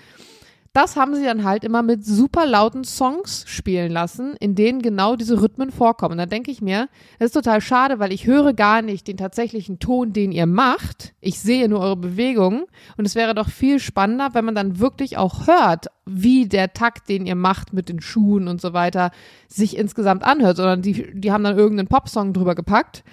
das 0.72 0.96
haben 0.96 1.14
sie 1.14 1.24
dann 1.24 1.44
halt 1.44 1.64
immer 1.64 1.82
mit 1.82 2.04
super 2.04 2.46
lauten 2.46 2.84
Songs 2.84 3.44
spielen 3.46 3.90
lassen, 3.90 4.34
in 4.38 4.54
denen 4.54 4.82
genau 4.82 5.16
diese 5.16 5.40
Rhythmen 5.40 5.70
vorkommen. 5.70 6.12
Und 6.12 6.18
da 6.18 6.26
denke 6.26 6.50
ich 6.50 6.60
mir, 6.60 6.88
das 7.18 7.26
ist 7.26 7.32
total 7.32 7.60
schade, 7.60 7.98
weil 7.98 8.12
ich 8.12 8.26
höre 8.26 8.52
gar 8.52 8.82
nicht 8.82 9.08
den 9.08 9.16
tatsächlichen 9.16 9.78
Ton, 9.78 10.12
den 10.12 10.30
ihr 10.30 10.46
macht. 10.46 11.14
Ich 11.20 11.40
sehe 11.40 11.68
nur 11.68 11.80
eure 11.80 11.96
Bewegungen. 11.96 12.64
Und 12.96 13.06
es 13.06 13.14
wäre 13.14 13.34
doch 13.34 13.48
viel 13.48 13.80
spannender, 13.80 14.30
wenn 14.34 14.44
man 14.44 14.54
dann 14.54 14.78
wirklich 14.78 15.16
auch 15.16 15.46
hört, 15.46 15.86
wie 16.06 16.46
der 16.46 16.72
Takt, 16.72 17.08
den 17.08 17.26
ihr 17.26 17.34
macht 17.34 17.72
mit 17.72 17.88
den 17.88 18.00
Schuhen 18.00 18.46
und 18.48 18.60
so 18.60 18.72
weiter, 18.72 19.10
sich 19.48 19.76
insgesamt 19.76 20.22
anhört, 20.22 20.56
sondern 20.56 20.82
die, 20.82 21.12
die 21.12 21.32
haben 21.32 21.44
dann 21.44 21.58
irgendeinen 21.58 21.88
Popsong 21.88 22.32
drüber 22.32 22.54
gepackt. 22.54 23.04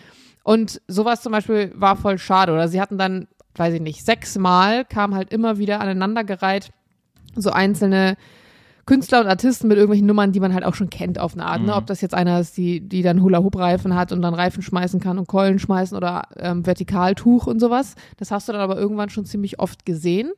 Und 0.44 0.82
sowas 0.88 1.22
zum 1.22 1.32
Beispiel 1.32 1.72
war 1.76 1.96
voll 1.96 2.18
schade. 2.18 2.52
Oder 2.52 2.68
sie 2.68 2.82
hatten 2.82 2.98
dann, 2.98 3.28
weiß 3.56 3.74
ich 3.74 3.82
nicht, 3.82 4.06
sechsmal 4.06 4.86
kam 4.86 5.16
halt 5.16 5.32
immer 5.32 5.58
wieder 5.58 5.80
aneinandergereiht 5.80 6.72
so 7.36 7.52
einzelne 7.52 8.18
Künstler 8.86 9.22
und 9.22 9.28
Artisten 9.28 9.68
mit 9.68 9.78
irgendwelchen 9.78 10.06
Nummern, 10.06 10.32
die 10.32 10.40
man 10.40 10.54
halt 10.54 10.64
auch 10.64 10.76
schon 10.76 10.92
kennt 10.92 11.20
auf 11.20 11.34
eine 11.34 11.46
Art. 11.46 11.62
Ne? 11.62 11.64
Mhm. 11.64 11.70
Ne? 11.70 11.76
Ob 11.76 11.88
das 11.88 12.02
jetzt 12.02 12.14
einer 12.14 12.40
ist, 12.40 12.56
die, 12.56 12.82
die 12.82 13.02
dann 13.02 13.22
Hula-Hoop-Reifen 13.22 13.96
hat 13.96 14.12
und 14.12 14.22
dann 14.22 14.36
Reifen 14.36 14.62
schmeißen 14.62 15.00
kann 15.00 15.18
und 15.18 15.28
Keulen 15.28 15.58
schmeißen 15.58 15.98
oder 15.98 16.24
ähm, 16.38 16.66
Vertikaltuch 16.66 17.48
und 17.48 17.60
sowas. 17.60 17.96
Das 18.18 18.30
hast 18.30 18.48
du 18.48 18.52
dann 18.52 18.62
aber 18.62 18.78
irgendwann 18.78 19.10
schon 19.10 19.26
ziemlich 19.26 19.60
oft 19.60 19.86
gesehen. 19.86 20.32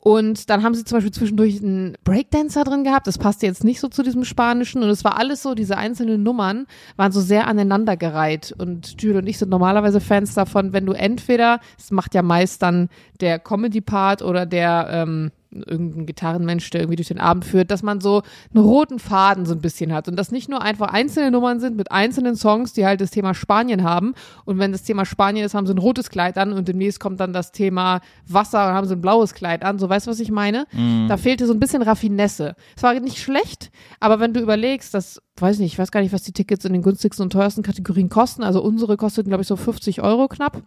Und 0.00 0.48
dann 0.48 0.62
haben 0.62 0.74
sie 0.74 0.84
zum 0.84 0.96
Beispiel 0.96 1.12
zwischendurch 1.12 1.60
einen 1.60 1.96
Breakdancer 2.04 2.62
drin 2.62 2.84
gehabt. 2.84 3.08
Das 3.08 3.18
passte 3.18 3.46
jetzt 3.46 3.64
nicht 3.64 3.80
so 3.80 3.88
zu 3.88 4.04
diesem 4.04 4.24
Spanischen. 4.24 4.84
Und 4.84 4.90
es 4.90 5.02
war 5.02 5.18
alles 5.18 5.42
so, 5.42 5.56
diese 5.56 5.76
einzelnen 5.76 6.22
Nummern 6.22 6.66
waren 6.96 7.10
so 7.10 7.20
sehr 7.20 7.48
aneinandergereiht. 7.48 8.54
Und 8.56 9.02
Jules 9.02 9.18
und 9.18 9.26
ich 9.26 9.38
sind 9.38 9.50
normalerweise 9.50 10.00
Fans 10.00 10.34
davon, 10.34 10.72
wenn 10.72 10.86
du 10.86 10.92
entweder, 10.92 11.58
es 11.76 11.90
macht 11.90 12.14
ja 12.14 12.22
meist 12.22 12.62
dann 12.62 12.90
der 13.20 13.40
Comedy-Part 13.40 14.22
oder 14.22 14.46
der, 14.46 14.88
ähm, 14.92 15.32
irgendein 15.50 16.06
Gitarrenmensch, 16.06 16.70
der 16.70 16.82
irgendwie 16.82 16.96
durch 16.96 17.08
den 17.08 17.20
Abend 17.20 17.44
führt, 17.44 17.70
dass 17.70 17.82
man 17.82 18.00
so 18.00 18.22
einen 18.54 18.64
roten 18.64 18.98
Faden 18.98 19.46
so 19.46 19.54
ein 19.54 19.60
bisschen 19.60 19.92
hat 19.92 20.08
und 20.08 20.16
das 20.16 20.30
nicht 20.30 20.48
nur 20.48 20.62
einfach 20.62 20.88
einzelne 20.88 21.30
Nummern 21.30 21.60
sind 21.60 21.76
mit 21.76 21.90
einzelnen 21.90 22.36
Songs, 22.36 22.72
die 22.72 22.84
halt 22.84 23.00
das 23.00 23.10
Thema 23.10 23.34
Spanien 23.34 23.82
haben 23.82 24.14
und 24.44 24.58
wenn 24.58 24.72
das 24.72 24.82
Thema 24.82 25.04
Spanien 25.04 25.44
ist, 25.44 25.54
haben 25.54 25.66
sie 25.66 25.74
ein 25.74 25.78
rotes 25.78 26.10
Kleid 26.10 26.38
an 26.38 26.52
und 26.52 26.68
demnächst 26.68 27.00
kommt 27.00 27.20
dann 27.20 27.32
das 27.32 27.52
Thema 27.52 28.00
Wasser 28.26 28.68
und 28.68 28.74
haben 28.74 28.86
sie 28.86 28.94
ein 28.94 29.00
blaues 29.00 29.34
Kleid 29.34 29.64
an, 29.64 29.78
so 29.78 29.88
weißt 29.88 30.06
du, 30.06 30.10
was 30.10 30.20
ich 30.20 30.30
meine? 30.30 30.66
Mhm. 30.72 31.06
Da 31.08 31.16
fehlte 31.16 31.46
so 31.46 31.52
ein 31.52 31.60
bisschen 31.60 31.82
Raffinesse. 31.82 32.54
Es 32.76 32.82
war 32.82 32.98
nicht 33.00 33.18
schlecht, 33.18 33.70
aber 34.00 34.20
wenn 34.20 34.34
du 34.34 34.40
überlegst, 34.40 34.92
dass 34.92 35.22
weiß 35.40 35.58
nicht, 35.58 35.72
ich 35.72 35.78
weiß 35.78 35.90
gar 35.90 36.00
nicht, 36.00 36.12
was 36.12 36.22
die 36.22 36.32
Tickets 36.32 36.64
in 36.64 36.72
den 36.72 36.82
günstigsten 36.82 37.22
und 37.22 37.30
teuersten 37.30 37.62
Kategorien 37.62 38.08
kosten. 38.08 38.42
Also 38.42 38.62
unsere 38.62 38.96
kosteten, 38.96 39.30
glaube 39.30 39.42
ich, 39.42 39.48
so 39.48 39.56
50 39.56 40.02
Euro 40.02 40.28
knapp. 40.28 40.62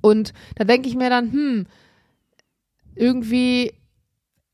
Und 0.00 0.32
da 0.56 0.64
denke 0.64 0.88
ich 0.88 0.96
mir 0.96 1.10
dann, 1.10 1.32
hm, 1.32 1.66
irgendwie 2.94 3.72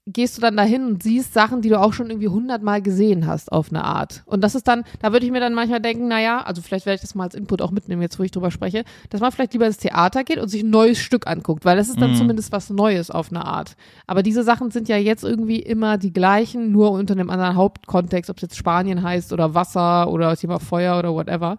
gehst 0.06 0.36
du 0.36 0.40
dann 0.40 0.56
dahin 0.56 0.84
und 0.86 1.02
siehst 1.02 1.34
Sachen, 1.34 1.62
die 1.62 1.68
du 1.68 1.80
auch 1.80 1.92
schon 1.92 2.10
irgendwie 2.10 2.28
hundertmal 2.28 2.80
gesehen 2.80 3.26
hast 3.26 3.50
auf 3.50 3.70
eine 3.70 3.84
Art. 3.84 4.22
Und 4.26 4.42
das 4.44 4.54
ist 4.54 4.68
dann, 4.68 4.84
da 5.00 5.12
würde 5.12 5.26
ich 5.26 5.32
mir 5.32 5.40
dann 5.40 5.52
manchmal 5.52 5.80
denken, 5.80 6.06
naja, 6.06 6.42
also 6.42 6.62
vielleicht 6.62 6.86
werde 6.86 6.94
ich 6.94 7.00
das 7.00 7.16
mal 7.16 7.24
als 7.24 7.34
Input 7.34 7.60
auch 7.60 7.72
mitnehmen, 7.72 8.02
jetzt 8.02 8.16
wo 8.18 8.22
ich 8.22 8.30
drüber 8.30 8.52
spreche, 8.52 8.84
dass 9.10 9.20
man 9.20 9.32
vielleicht 9.32 9.52
lieber 9.52 9.66
ins 9.66 9.78
Theater 9.78 10.22
geht 10.22 10.38
und 10.38 10.48
sich 10.48 10.62
ein 10.62 10.70
neues 10.70 10.98
Stück 10.98 11.26
anguckt, 11.26 11.64
weil 11.64 11.76
das 11.76 11.88
ist 11.88 12.00
dann 12.00 12.12
mhm. 12.12 12.16
zumindest 12.16 12.52
was 12.52 12.70
Neues 12.70 13.10
auf 13.10 13.30
eine 13.30 13.44
Art. 13.44 13.76
Aber 14.06 14.22
diese 14.22 14.44
Sachen 14.44 14.70
sind 14.70 14.88
ja 14.88 14.96
jetzt 14.96 15.24
irgendwie 15.24 15.58
immer 15.58 15.98
die 15.98 16.12
gleichen, 16.12 16.70
nur 16.70 16.92
unter 16.92 17.14
einem 17.14 17.28
anderen 17.28 17.56
Hauptkontext, 17.56 18.30
ob 18.30 18.36
es 18.36 18.42
jetzt 18.42 18.56
Spanien 18.56 19.02
heißt 19.02 19.32
oder 19.32 19.54
Wasser 19.54 20.08
oder 20.08 20.36
Thema 20.36 20.60
Feuer 20.60 21.00
oder 21.00 21.12
whatever. 21.14 21.58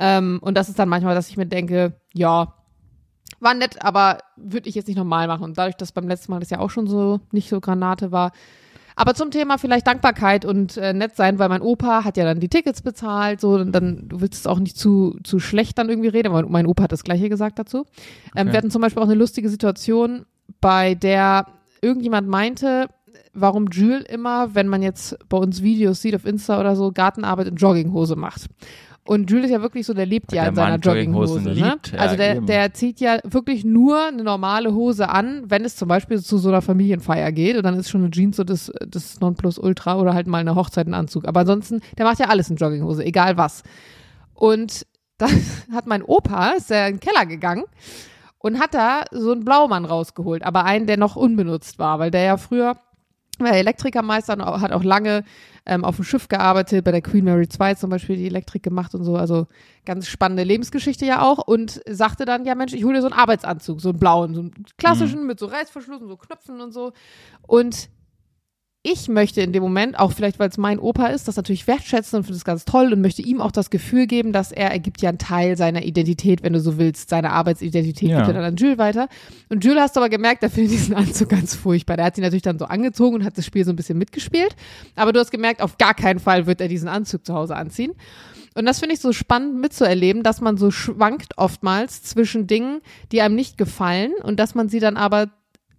Ähm, 0.00 0.40
und 0.42 0.56
das 0.56 0.68
ist 0.68 0.78
dann 0.78 0.88
manchmal, 0.88 1.14
dass 1.14 1.28
ich 1.28 1.36
mir 1.36 1.46
denke, 1.46 1.92
ja, 2.14 2.54
war 3.40 3.54
nett, 3.54 3.82
aber 3.82 4.18
würde 4.36 4.68
ich 4.68 4.74
jetzt 4.74 4.86
nicht 4.86 4.96
normal 4.96 5.26
machen. 5.26 5.44
Und 5.44 5.58
dadurch, 5.58 5.76
dass 5.76 5.92
beim 5.92 6.08
letzten 6.08 6.32
Mal 6.32 6.40
das 6.40 6.50
ja 6.50 6.58
auch 6.58 6.70
schon 6.70 6.86
so 6.86 7.20
nicht 7.32 7.48
so 7.48 7.60
Granate 7.60 8.12
war. 8.12 8.32
Aber 8.96 9.14
zum 9.14 9.30
Thema 9.30 9.56
vielleicht 9.56 9.86
Dankbarkeit 9.86 10.44
und 10.44 10.76
äh, 10.76 10.92
nett 10.92 11.16
sein, 11.16 11.38
weil 11.38 11.48
mein 11.48 11.62
Opa 11.62 12.04
hat 12.04 12.18
ja 12.18 12.24
dann 12.24 12.38
die 12.38 12.50
Tickets 12.50 12.82
bezahlt, 12.82 13.40
so 13.40 13.52
und 13.54 13.72
dann 13.72 14.08
du 14.08 14.20
willst 14.20 14.40
es 14.40 14.46
auch 14.46 14.58
nicht 14.58 14.76
zu 14.76 15.16
zu 15.24 15.38
schlecht 15.38 15.78
dann 15.78 15.88
irgendwie 15.88 16.08
reden, 16.08 16.28
aber 16.28 16.46
mein 16.46 16.66
Opa 16.66 16.82
hat 16.82 16.92
das 16.92 17.04
gleiche 17.04 17.30
gesagt 17.30 17.58
dazu. 17.58 17.86
Ähm, 18.36 18.48
okay. 18.48 18.52
Wir 18.52 18.58
hatten 18.58 18.70
zum 18.70 18.82
Beispiel 18.82 19.02
auch 19.02 19.06
eine 19.06 19.14
lustige 19.14 19.48
Situation, 19.48 20.26
bei 20.60 20.94
der 20.94 21.46
irgendjemand 21.80 22.28
meinte, 22.28 22.88
warum 23.32 23.68
Jules 23.68 24.04
immer, 24.08 24.54
wenn 24.54 24.68
man 24.68 24.82
jetzt 24.82 25.16
bei 25.28 25.38
uns 25.38 25.62
Videos 25.62 26.02
sieht 26.02 26.14
auf 26.14 26.26
Insta 26.26 26.60
oder 26.60 26.76
so, 26.76 26.92
Gartenarbeit 26.92 27.48
in 27.48 27.56
Jogginghose 27.56 28.16
macht. 28.16 28.48
Und 29.10 29.28
Jules 29.28 29.46
ist 29.46 29.50
ja 29.50 29.60
wirklich 29.60 29.86
so, 29.86 29.92
der 29.92 30.06
lebt 30.06 30.32
ja 30.32 30.46
in 30.46 30.54
seiner 30.54 30.76
Jogginghose. 30.76 31.40
Ne? 31.40 31.50
Liebt, 31.50 31.98
also 31.98 32.14
der, 32.14 32.40
der 32.42 32.72
zieht 32.74 33.00
ja 33.00 33.18
wirklich 33.24 33.64
nur 33.64 34.06
eine 34.06 34.22
normale 34.22 34.72
Hose 34.72 35.08
an, 35.08 35.42
wenn 35.46 35.64
es 35.64 35.74
zum 35.74 35.88
Beispiel 35.88 36.20
zu 36.20 36.38
so 36.38 36.48
einer 36.48 36.62
Familienfeier 36.62 37.32
geht. 37.32 37.56
Und 37.56 37.64
dann 37.64 37.74
ist 37.74 37.90
schon 37.90 38.02
eine 38.02 38.12
Jeans 38.12 38.36
so 38.36 38.44
das, 38.44 38.70
das 38.86 39.18
Nonplusultra 39.18 39.98
oder 39.98 40.14
halt 40.14 40.28
mal 40.28 40.38
eine 40.38 40.54
Hochzeit 40.54 40.86
in 40.86 40.94
Anzug. 40.94 41.26
Aber 41.26 41.40
ansonsten, 41.40 41.80
der 41.98 42.06
macht 42.06 42.20
ja 42.20 42.26
alles 42.26 42.50
in 42.50 42.56
Jogginghose, 42.56 43.04
egal 43.04 43.36
was. 43.36 43.64
Und 44.32 44.86
dann 45.18 45.42
hat 45.72 45.88
mein 45.88 46.04
Opa, 46.04 46.50
ist 46.50 46.70
er 46.70 46.86
in 46.86 46.98
den 46.98 47.00
Keller 47.00 47.26
gegangen 47.26 47.64
und 48.38 48.60
hat 48.60 48.74
da 48.74 49.02
so 49.10 49.32
einen 49.32 49.44
Blaumann 49.44 49.86
rausgeholt, 49.86 50.44
aber 50.44 50.64
einen, 50.66 50.86
der 50.86 50.98
noch 50.98 51.16
unbenutzt 51.16 51.80
war, 51.80 51.98
weil 51.98 52.12
der 52.12 52.22
ja 52.22 52.36
früher 52.36 52.76
war 53.44 53.52
Elektrikermeister 53.52 54.34
und 54.34 54.44
hat 54.44 54.72
auch 54.72 54.84
lange 54.84 55.24
ähm, 55.66 55.84
auf 55.84 55.96
dem 55.96 56.04
Schiff 56.04 56.28
gearbeitet, 56.28 56.84
bei 56.84 56.92
der 56.92 57.02
Queen 57.02 57.24
Mary 57.24 57.48
2 57.48 57.74
zum 57.74 57.90
Beispiel 57.90 58.16
die 58.16 58.26
Elektrik 58.26 58.62
gemacht 58.62 58.94
und 58.94 59.04
so, 59.04 59.16
also 59.16 59.46
ganz 59.84 60.06
spannende 60.08 60.42
Lebensgeschichte 60.42 61.04
ja 61.04 61.22
auch 61.22 61.38
und 61.38 61.80
sagte 61.88 62.24
dann, 62.24 62.44
ja 62.44 62.54
Mensch, 62.54 62.72
ich 62.72 62.84
hole 62.84 62.94
dir 62.94 63.02
so 63.02 63.08
einen 63.08 63.18
Arbeitsanzug, 63.18 63.80
so 63.80 63.90
einen 63.90 63.98
blauen, 63.98 64.34
so 64.34 64.40
einen 64.40 64.64
klassischen 64.78 65.20
mhm. 65.20 65.26
mit 65.26 65.38
so 65.38 65.46
Reißverschluss 65.46 66.02
und 66.02 66.08
so 66.08 66.16
Knöpfen 66.16 66.60
und 66.60 66.72
so 66.72 66.92
und 67.46 67.88
ich 68.82 69.08
möchte 69.08 69.42
in 69.42 69.52
dem 69.52 69.62
Moment, 69.62 69.98
auch 69.98 70.12
vielleicht 70.12 70.38
weil 70.38 70.48
es 70.48 70.56
mein 70.56 70.78
Opa 70.78 71.08
ist, 71.08 71.28
das 71.28 71.36
natürlich 71.36 71.66
wertschätzen 71.66 72.16
und 72.16 72.22
finde 72.24 72.38
es 72.38 72.44
ganz 72.44 72.64
toll 72.64 72.92
und 72.94 73.02
möchte 73.02 73.20
ihm 73.20 73.42
auch 73.42 73.52
das 73.52 73.68
Gefühl 73.68 74.06
geben, 74.06 74.32
dass 74.32 74.52
er, 74.52 74.70
er 74.70 74.78
gibt 74.78 75.02
ja 75.02 75.10
einen 75.10 75.18
Teil 75.18 75.58
seiner 75.58 75.82
Identität, 75.82 76.42
wenn 76.42 76.54
du 76.54 76.60
so 76.60 76.78
willst, 76.78 77.10
seine 77.10 77.30
Arbeitsidentität 77.32 78.08
ja. 78.08 78.16
gibt 78.16 78.28
er 78.28 78.34
dann 78.34 78.44
an 78.44 78.56
Jules 78.56 78.78
weiter. 78.78 79.08
Und 79.50 79.64
Jules 79.64 79.82
hast 79.82 79.98
aber 79.98 80.08
gemerkt, 80.08 80.42
der 80.42 80.48
findet 80.48 80.72
diesen 80.72 80.94
Anzug 80.94 81.28
ganz 81.28 81.54
furchtbar. 81.54 81.98
Der 81.98 82.06
hat 82.06 82.16
sie 82.16 82.22
natürlich 82.22 82.42
dann 82.42 82.58
so 82.58 82.64
angezogen 82.64 83.16
und 83.16 83.24
hat 83.24 83.36
das 83.36 83.44
Spiel 83.44 83.66
so 83.66 83.70
ein 83.70 83.76
bisschen 83.76 83.98
mitgespielt. 83.98 84.56
Aber 84.96 85.12
du 85.12 85.20
hast 85.20 85.30
gemerkt, 85.30 85.60
auf 85.60 85.76
gar 85.76 85.92
keinen 85.92 86.18
Fall 86.18 86.46
wird 86.46 86.62
er 86.62 86.68
diesen 86.68 86.88
Anzug 86.88 87.26
zu 87.26 87.34
Hause 87.34 87.56
anziehen. 87.56 87.92
Und 88.54 88.64
das 88.64 88.80
finde 88.80 88.94
ich 88.94 89.00
so 89.00 89.12
spannend 89.12 89.60
mitzuerleben, 89.60 90.22
dass 90.22 90.40
man 90.40 90.56
so 90.56 90.70
schwankt 90.70 91.36
oftmals 91.36 92.02
zwischen 92.02 92.46
Dingen, 92.46 92.80
die 93.12 93.20
einem 93.20 93.34
nicht 93.34 93.58
gefallen 93.58 94.12
und 94.22 94.40
dass 94.40 94.54
man 94.54 94.70
sie 94.70 94.80
dann 94.80 94.96
aber 94.96 95.28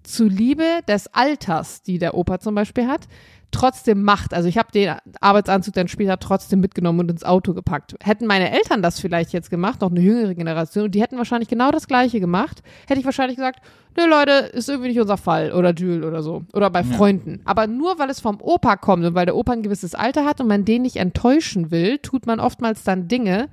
zuliebe 0.04 0.82
des 0.88 1.08
Alters, 1.14 1.82
die 1.84 2.00
der 2.00 2.16
Opa 2.16 2.40
zum 2.40 2.56
Beispiel 2.56 2.88
hat, 2.88 3.08
trotzdem 3.52 4.04
macht. 4.04 4.34
Also 4.34 4.48
ich 4.48 4.58
habe 4.58 4.72
den 4.72 4.96
Arbeitsanzug 5.20 5.74
dann 5.74 5.88
später 5.88 6.18
trotzdem 6.20 6.62
mitgenommen 6.62 7.02
und 7.02 7.12
ins 7.12 7.24
Auto 7.24 7.54
gepackt. 7.54 7.96
Hätten 8.02 8.26
meine 8.26 8.52
Eltern 8.52 8.82
das 8.82 9.00
vielleicht 9.00 9.34
jetzt 9.34 9.50
gemacht, 9.50 9.82
noch 9.82 9.92
eine 9.92 10.00
jüngere 10.00 10.34
Generation, 10.34 10.86
und 10.86 10.96
die 10.96 11.02
hätten 11.02 11.18
wahrscheinlich 11.18 11.50
genau 11.50 11.72
das 11.72 11.88
Gleiche 11.88 12.20
gemacht, 12.20 12.64
hätte 12.88 13.00
ich 13.00 13.06
wahrscheinlich 13.06 13.36
gesagt, 13.36 13.60
ne 13.98 14.08
Leute, 14.08 14.32
ist 14.32 14.70
irgendwie 14.70 14.90
nicht 14.90 15.00
unser 15.00 15.18
Fall 15.18 15.52
oder 15.52 15.74
Jules 15.74 16.06
oder 16.06 16.24
so 16.24 16.44
oder 16.54 16.70
bei 16.70 16.82
ja. 16.82 16.98
Freunden. 16.98 17.42
Aber 17.46 17.68
nur 17.68 18.00
weil 18.00 18.10
es 18.10 18.22
vom 18.22 18.40
Opa 18.42 18.78
kommt 18.78 19.06
und 19.06 19.16
weil 19.16 19.26
der 19.26 19.36
Opa 19.36 19.54
ein 19.54 19.64
gewisses 19.64 19.96
Alter 19.96 20.26
hat 20.26 20.42
und 20.42 20.48
man 20.48 20.66
den 20.66 20.82
nicht 20.84 20.98
enttäuschen 20.98 21.72
will, 21.72 21.98
tut 21.98 22.26
man 22.26 22.40
oftmals 22.40 22.84
dann 22.84 23.08
Dinge, 23.08 23.50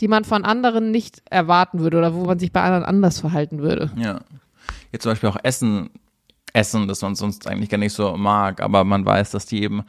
die 0.00 0.08
man 0.08 0.24
von 0.24 0.44
anderen 0.44 0.90
nicht 0.90 1.22
erwarten 1.30 1.80
würde 1.80 1.98
oder 1.98 2.14
wo 2.14 2.24
man 2.24 2.38
sich 2.38 2.52
bei 2.52 2.62
anderen 2.62 2.84
anders 2.84 3.20
verhalten 3.20 3.58
würde. 3.58 3.90
Ja 3.96 4.20
jetzt 4.94 5.02
zum 5.02 5.12
Beispiel 5.12 5.28
auch 5.28 5.36
Essen 5.42 5.90
essen, 6.54 6.88
das 6.88 7.02
man 7.02 7.16
sonst 7.16 7.46
eigentlich 7.46 7.68
gar 7.68 7.78
nicht 7.78 7.92
so 7.92 8.16
mag, 8.16 8.62
aber 8.62 8.84
man 8.84 9.04
weiß, 9.04 9.32
dass 9.32 9.44
die 9.44 9.62
eben 9.62 9.82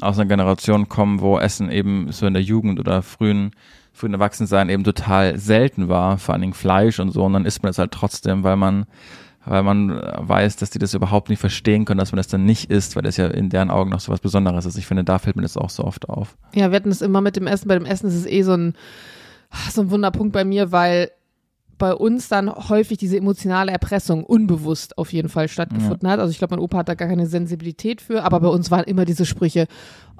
aus 0.00 0.18
einer 0.18 0.28
Generation 0.28 0.88
kommen, 0.88 1.20
wo 1.20 1.38
Essen 1.38 1.70
eben 1.70 2.12
so 2.12 2.26
in 2.26 2.34
der 2.34 2.42
Jugend 2.42 2.78
oder 2.78 3.02
frühen 3.02 3.52
frühen 3.92 4.14
Erwachsensein 4.14 4.68
eben 4.68 4.84
total 4.84 5.36
selten 5.38 5.88
war, 5.88 6.16
vor 6.16 6.32
allen 6.32 6.42
Dingen 6.42 6.54
Fleisch 6.54 7.00
und 7.00 7.10
so, 7.10 7.24
und 7.24 7.32
dann 7.32 7.44
isst 7.44 7.62
man 7.62 7.70
es 7.70 7.78
halt 7.78 7.90
trotzdem, 7.90 8.44
weil 8.44 8.56
man 8.56 8.86
weil 9.46 9.62
man 9.62 9.90
weiß, 9.90 10.56
dass 10.56 10.68
die 10.68 10.78
das 10.78 10.92
überhaupt 10.92 11.30
nicht 11.30 11.38
verstehen 11.38 11.86
können, 11.86 11.98
dass 11.98 12.12
man 12.12 12.18
das 12.18 12.28
dann 12.28 12.44
nicht 12.44 12.70
isst, 12.70 12.94
weil 12.94 13.02
das 13.02 13.16
ja 13.16 13.26
in 13.26 13.48
deren 13.48 13.70
Augen 13.70 13.90
noch 13.90 14.00
so 14.00 14.12
was 14.12 14.20
Besonderes 14.20 14.66
ist. 14.66 14.76
Ich 14.76 14.86
finde, 14.86 15.02
da 15.02 15.18
fällt 15.18 15.36
mir 15.36 15.42
das 15.42 15.56
auch 15.56 15.70
so 15.70 15.82
oft 15.82 16.10
auf. 16.10 16.36
Ja, 16.54 16.70
wir 16.70 16.76
hatten 16.76 16.90
es 16.90 17.00
immer 17.00 17.22
mit 17.22 17.36
dem 17.36 17.46
Essen. 17.46 17.66
Bei 17.66 17.74
dem 17.74 17.86
Essen 17.86 18.06
ist 18.06 18.14
es 18.14 18.26
eh 18.26 18.42
so 18.42 18.52
ein, 18.52 18.74
so 19.70 19.80
ein 19.80 19.90
Wunderpunkt 19.90 20.34
bei 20.34 20.44
mir, 20.44 20.72
weil 20.72 21.10
bei 21.80 21.94
uns 21.94 22.28
dann 22.28 22.48
häufig 22.48 22.98
diese 22.98 23.16
emotionale 23.16 23.72
Erpressung 23.72 24.22
unbewusst 24.22 24.96
auf 24.98 25.12
jeden 25.12 25.28
Fall 25.28 25.48
stattgefunden 25.48 26.06
ja. 26.06 26.12
hat. 26.12 26.20
Also 26.20 26.30
ich 26.30 26.38
glaube, 26.38 26.54
mein 26.54 26.62
Opa 26.62 26.78
hat 26.78 26.88
da 26.88 26.94
gar 26.94 27.08
keine 27.08 27.26
Sensibilität 27.26 28.00
für, 28.00 28.22
aber 28.22 28.38
bei 28.38 28.48
uns 28.48 28.70
waren 28.70 28.84
immer 28.84 29.04
diese 29.04 29.26
Sprüche, 29.26 29.66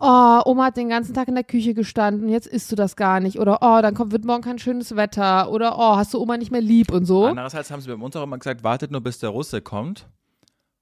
oh, 0.00 0.40
Oma 0.46 0.64
hat 0.64 0.76
den 0.76 0.88
ganzen 0.88 1.14
Tag 1.14 1.28
in 1.28 1.34
der 1.34 1.44
Küche 1.44 1.74
gestanden, 1.74 2.28
jetzt 2.28 2.46
isst 2.46 2.72
du 2.72 2.76
das 2.76 2.96
gar 2.96 3.20
nicht. 3.20 3.38
Oder 3.38 3.58
oh, 3.60 3.80
dann 3.82 3.94
kommt, 3.94 4.10
wird 4.10 4.24
morgen 4.24 4.42
kein 4.42 4.58
schönes 4.58 4.96
Wetter. 4.96 5.52
Oder 5.52 5.78
oh, 5.78 5.96
hast 5.96 6.12
du 6.14 6.18
Oma 6.18 6.36
nicht 6.36 6.50
mehr 6.50 6.62
lieb 6.62 6.90
und 6.90 7.04
so. 7.04 7.26
Andererseits 7.26 7.70
haben 7.70 7.80
sie 7.80 7.94
bei 7.94 8.02
uns 8.02 8.16
auch 8.16 8.24
immer 8.24 8.38
gesagt, 8.38 8.64
wartet 8.64 8.90
nur, 8.90 9.02
bis 9.02 9.18
der 9.18 9.28
Russe 9.28 9.60
kommt. 9.60 10.08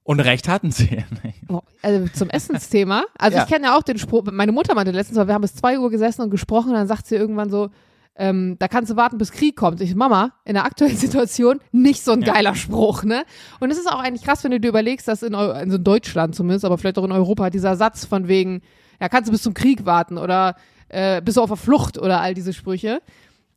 Und 0.03 0.21
recht 0.21 0.47
hatten 0.47 0.71
sie. 0.71 1.03
Oh, 1.49 1.61
also 1.81 2.07
zum 2.13 2.29
Essensthema. 2.29 3.03
Also 3.17 3.37
ja. 3.37 3.43
ich 3.43 3.49
kenne 3.49 3.65
ja 3.65 3.77
auch 3.77 3.83
den 3.83 3.97
Spruch, 3.97 4.23
meine 4.31 4.51
Mutter 4.51 4.73
meinte 4.75 4.91
letztens, 4.91 5.17
wir 5.17 5.33
haben 5.33 5.41
bis 5.41 5.55
zwei 5.55 5.77
Uhr 5.79 5.89
gesessen 5.89 6.21
und 6.21 6.29
gesprochen 6.29 6.69
und 6.69 6.75
dann 6.75 6.87
sagt 6.87 7.05
sie 7.05 7.15
irgendwann 7.15 7.49
so, 7.49 7.69
ähm, 8.19 8.57
da 8.59 8.67
kannst 8.67 8.91
du 8.91 8.97
warten, 8.97 9.17
bis 9.17 9.31
Krieg 9.31 9.55
kommt. 9.55 9.79
Ich, 9.79 9.95
Mama, 9.95 10.33
in 10.43 10.53
der 10.53 10.65
aktuellen 10.65 10.97
Situation 10.97 11.61
nicht 11.71 12.03
so 12.03 12.11
ein 12.11 12.21
ja. 12.21 12.33
geiler 12.33 12.53
Spruch, 12.53 13.03
ne? 13.03 13.23
Und 13.61 13.71
es 13.71 13.79
ist 13.79 13.89
auch 13.89 13.99
eigentlich 13.99 14.23
krass, 14.23 14.43
wenn 14.43 14.51
du 14.51 14.59
dir 14.59 14.67
überlegst, 14.67 15.07
dass 15.07 15.23
in, 15.23 15.33
also 15.33 15.75
in 15.75 15.83
Deutschland 15.83 16.35
zumindest, 16.35 16.65
aber 16.65 16.77
vielleicht 16.77 16.99
auch 16.99 17.05
in 17.05 17.13
Europa, 17.13 17.49
dieser 17.49 17.77
Satz 17.77 18.03
von 18.03 18.27
wegen, 18.27 18.61
ja, 18.99 19.07
kannst 19.07 19.29
du 19.29 19.31
bis 19.31 19.41
zum 19.41 19.53
Krieg 19.53 19.85
warten 19.85 20.17
oder 20.17 20.55
äh, 20.89 21.21
bist 21.21 21.37
du 21.37 21.41
auf 21.41 21.49
der 21.49 21.57
Flucht 21.57 21.97
oder 21.97 22.19
all 22.19 22.33
diese 22.33 22.51
Sprüche. 22.51 23.01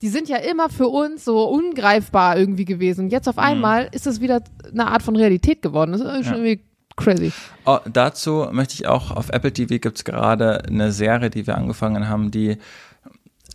Die 0.00 0.08
sind 0.08 0.28
ja 0.28 0.36
immer 0.36 0.68
für 0.68 0.88
uns 0.88 1.24
so 1.24 1.44
ungreifbar 1.48 2.38
irgendwie 2.38 2.64
gewesen. 2.64 3.06
Und 3.06 3.12
jetzt 3.12 3.28
auf 3.28 3.36
mhm. 3.36 3.42
einmal 3.42 3.82
mhm. 3.84 3.90
ist 3.92 4.06
es 4.06 4.20
wieder 4.20 4.42
eine 4.70 4.86
Art 4.86 5.02
von 5.02 5.16
Realität 5.16 5.60
geworden. 5.60 5.90
Das 5.90 6.00
ist 6.00 6.26
schon 6.26 6.36
ja. 6.38 6.44
irgendwie 6.44 6.64
crazy. 6.96 7.32
Oh, 7.64 7.78
dazu 7.92 8.46
möchte 8.52 8.74
ich 8.74 8.86
auch, 8.86 9.10
auf 9.10 9.30
Apple 9.30 9.52
TV 9.52 9.78
gibt 9.78 9.96
es 9.96 10.04
gerade 10.04 10.64
eine 10.66 10.92
Serie, 10.92 11.30
die 11.30 11.48
wir 11.48 11.56
angefangen 11.56 12.08
haben, 12.08 12.30
die 12.30 12.58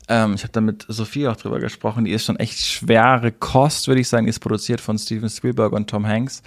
ähm, 0.07 0.33
ich 0.35 0.43
habe 0.43 0.53
da 0.53 0.61
mit 0.61 0.85
Sophie 0.87 1.27
auch 1.27 1.35
drüber 1.35 1.59
gesprochen. 1.59 2.05
Die 2.05 2.11
ist 2.11 2.25
schon 2.25 2.37
echt 2.37 2.59
schwere 2.59 3.31
Kost, 3.31 3.87
würde 3.87 4.01
ich 4.01 4.07
sagen. 4.07 4.25
Die 4.25 4.29
ist 4.29 4.39
produziert 4.39 4.81
von 4.81 4.97
Steven 4.97 5.29
Spielberg 5.29 5.73
und 5.73 5.89
Tom 5.89 6.07
Hanks. 6.07 6.41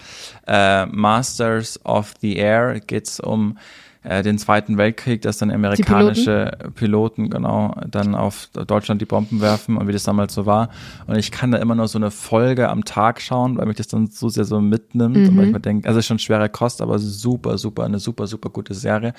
Äh, 0.47 0.87
Masters 0.87 1.85
of 1.85 2.15
the 2.21 2.37
Air 2.37 2.81
geht's 2.81 3.21
um 3.21 3.59
äh, 4.03 4.23
den 4.23 4.39
Zweiten 4.39 4.79
Weltkrieg, 4.79 5.23
dass 5.23 5.39
dann 5.39 5.51
amerikanische 5.51 6.51
Piloten? 6.75 6.75
Piloten? 6.75 7.31
genau 7.31 7.75
dann 7.91 8.15
auf 8.15 8.49
Deutschland 8.67 9.01
die 9.01 9.07
Bomben 9.07 9.41
werfen 9.41 9.77
und 9.77 9.89
wie 9.89 9.93
das 9.93 10.05
damals 10.05 10.35
so 10.35 10.47
war. 10.47 10.71
Und 11.07 11.17
ich 11.17 11.31
kann 11.31 11.51
da 11.51 11.59
immer 11.59 11.75
nur 11.75 11.89
so 11.89 11.99
eine 11.99 12.11
Folge 12.11 12.69
am 12.69 12.85
Tag 12.85 13.21
schauen, 13.21 13.57
weil 13.57 13.67
mich 13.67 13.77
das 13.77 13.89
dann 13.89 14.09
so 14.09 14.29
sehr 14.29 14.45
so 14.45 14.61
mitnimmt 14.61 15.17
mhm. 15.17 15.29
und 15.29 15.37
weil 15.37 15.47
ich 15.47 15.53
mir 15.53 15.61
denke, 15.61 15.89
also 15.89 15.99
es 15.99 16.05
ist 16.05 16.09
schon 16.09 16.19
schwere 16.19 16.49
Kost, 16.49 16.81
aber 16.83 16.99
super, 16.99 17.59
super, 17.59 17.85
eine 17.85 17.99
super, 17.99 18.27
super 18.27 18.51
gute 18.51 18.75
Serie. 18.75 19.13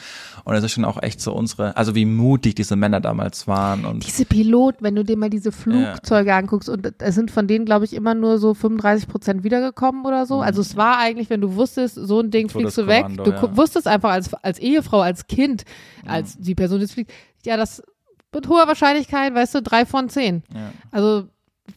Und 0.44 0.56
es 0.56 0.64
ist 0.64 0.72
schon 0.72 0.86
auch 0.86 1.02
echt 1.02 1.22
so 1.22 1.34
unsere, 1.34 1.76
also 1.78 1.96
wie 1.96 2.06
mutig 2.06 2.56
diese 2.56 2.76
Männer 2.76 3.02
damals 3.02 3.48
waren. 3.48 3.86
Und 3.86 4.06
diese 4.06 4.26
Piloten, 4.26 4.84
wenn 4.84 4.96
du 4.96 5.04
dir 5.04 5.18
mal 5.18 5.30
diese 5.30 5.52
Flugzeuge 5.52 6.30
ja. 6.30 6.38
anguckst 6.38 6.70
und 6.70 6.94
es 6.98 7.16
sind 7.16 7.32
von 7.32 7.48
denen, 7.48 7.66
glaube 7.66 7.86
ich, 7.86 7.94
immer 7.94 8.14
nur 8.14 8.38
so 8.38 8.54
35 8.54 9.08
Prozent 9.08 9.44
wiedergekommen 9.44 10.06
oder 10.06 10.26
so. 10.26 10.38
Mhm. 10.38 10.42
Also 10.42 10.62
es 10.62 10.76
war 10.76 10.98
eigentlich, 11.00 11.30
wenn 11.30 11.42
du 11.42 11.56
wusstest, 11.56 11.96
so 11.96 12.20
ein 12.20 12.32
Ding 12.32 12.50
fliegst 12.50 12.78
du 12.78 12.88
weg, 12.88 13.06
du 13.24 13.32
ja. 13.32 13.58
wusstest 13.58 13.88
einfach 13.88 14.12
als, 14.12 14.34
als 14.36 14.60
Ehefrau, 14.74 15.01
als 15.01 15.28
Kind, 15.28 15.63
als 16.06 16.38
die 16.38 16.56
Person 16.56 16.82
jetzt 16.82 16.94
fliegt, 16.94 17.12
ja, 17.46 17.58
das 17.58 17.84
mit 18.34 18.48
hoher 18.48 18.68
Wahrscheinlichkeit, 18.68 19.34
weißt 19.34 19.56
du, 19.56 19.62
drei 19.62 19.86
von 19.86 20.10
zehn. 20.10 20.44
Ja. 20.54 20.72
Also 20.92 21.28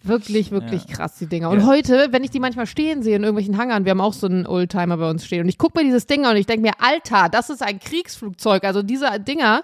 wirklich, 0.02 0.50
wirklich 0.50 0.84
ja. 0.86 0.94
krass, 0.94 1.16
die 1.16 1.26
Dinger. 1.26 1.50
Und 1.50 1.60
ja. 1.60 1.66
heute, 1.66 2.08
wenn 2.10 2.24
ich 2.24 2.30
die 2.30 2.40
manchmal 2.40 2.66
stehen 2.66 3.02
sehe 3.02 3.16
in 3.16 3.22
irgendwelchen 3.22 3.58
Hangern, 3.58 3.84
wir 3.84 3.90
haben 3.90 4.00
auch 4.00 4.12
so 4.12 4.26
einen 4.26 4.46
Oldtimer 4.46 4.96
bei 4.96 5.10
uns 5.10 5.24
stehen, 5.24 5.42
und 5.42 5.48
ich 5.48 5.58
gucke 5.58 5.78
mir 5.78 5.84
dieses 5.84 6.06
Ding 6.06 6.24
an 6.24 6.32
und 6.32 6.36
ich 6.36 6.46
denke 6.46 6.62
mir, 6.62 6.74
Alter, 6.78 7.28
das 7.28 7.50
ist 7.50 7.62
ein 7.62 7.80
Kriegsflugzeug. 7.80 8.64
Also 8.64 8.82
diese 8.82 9.18
Dinger, 9.20 9.62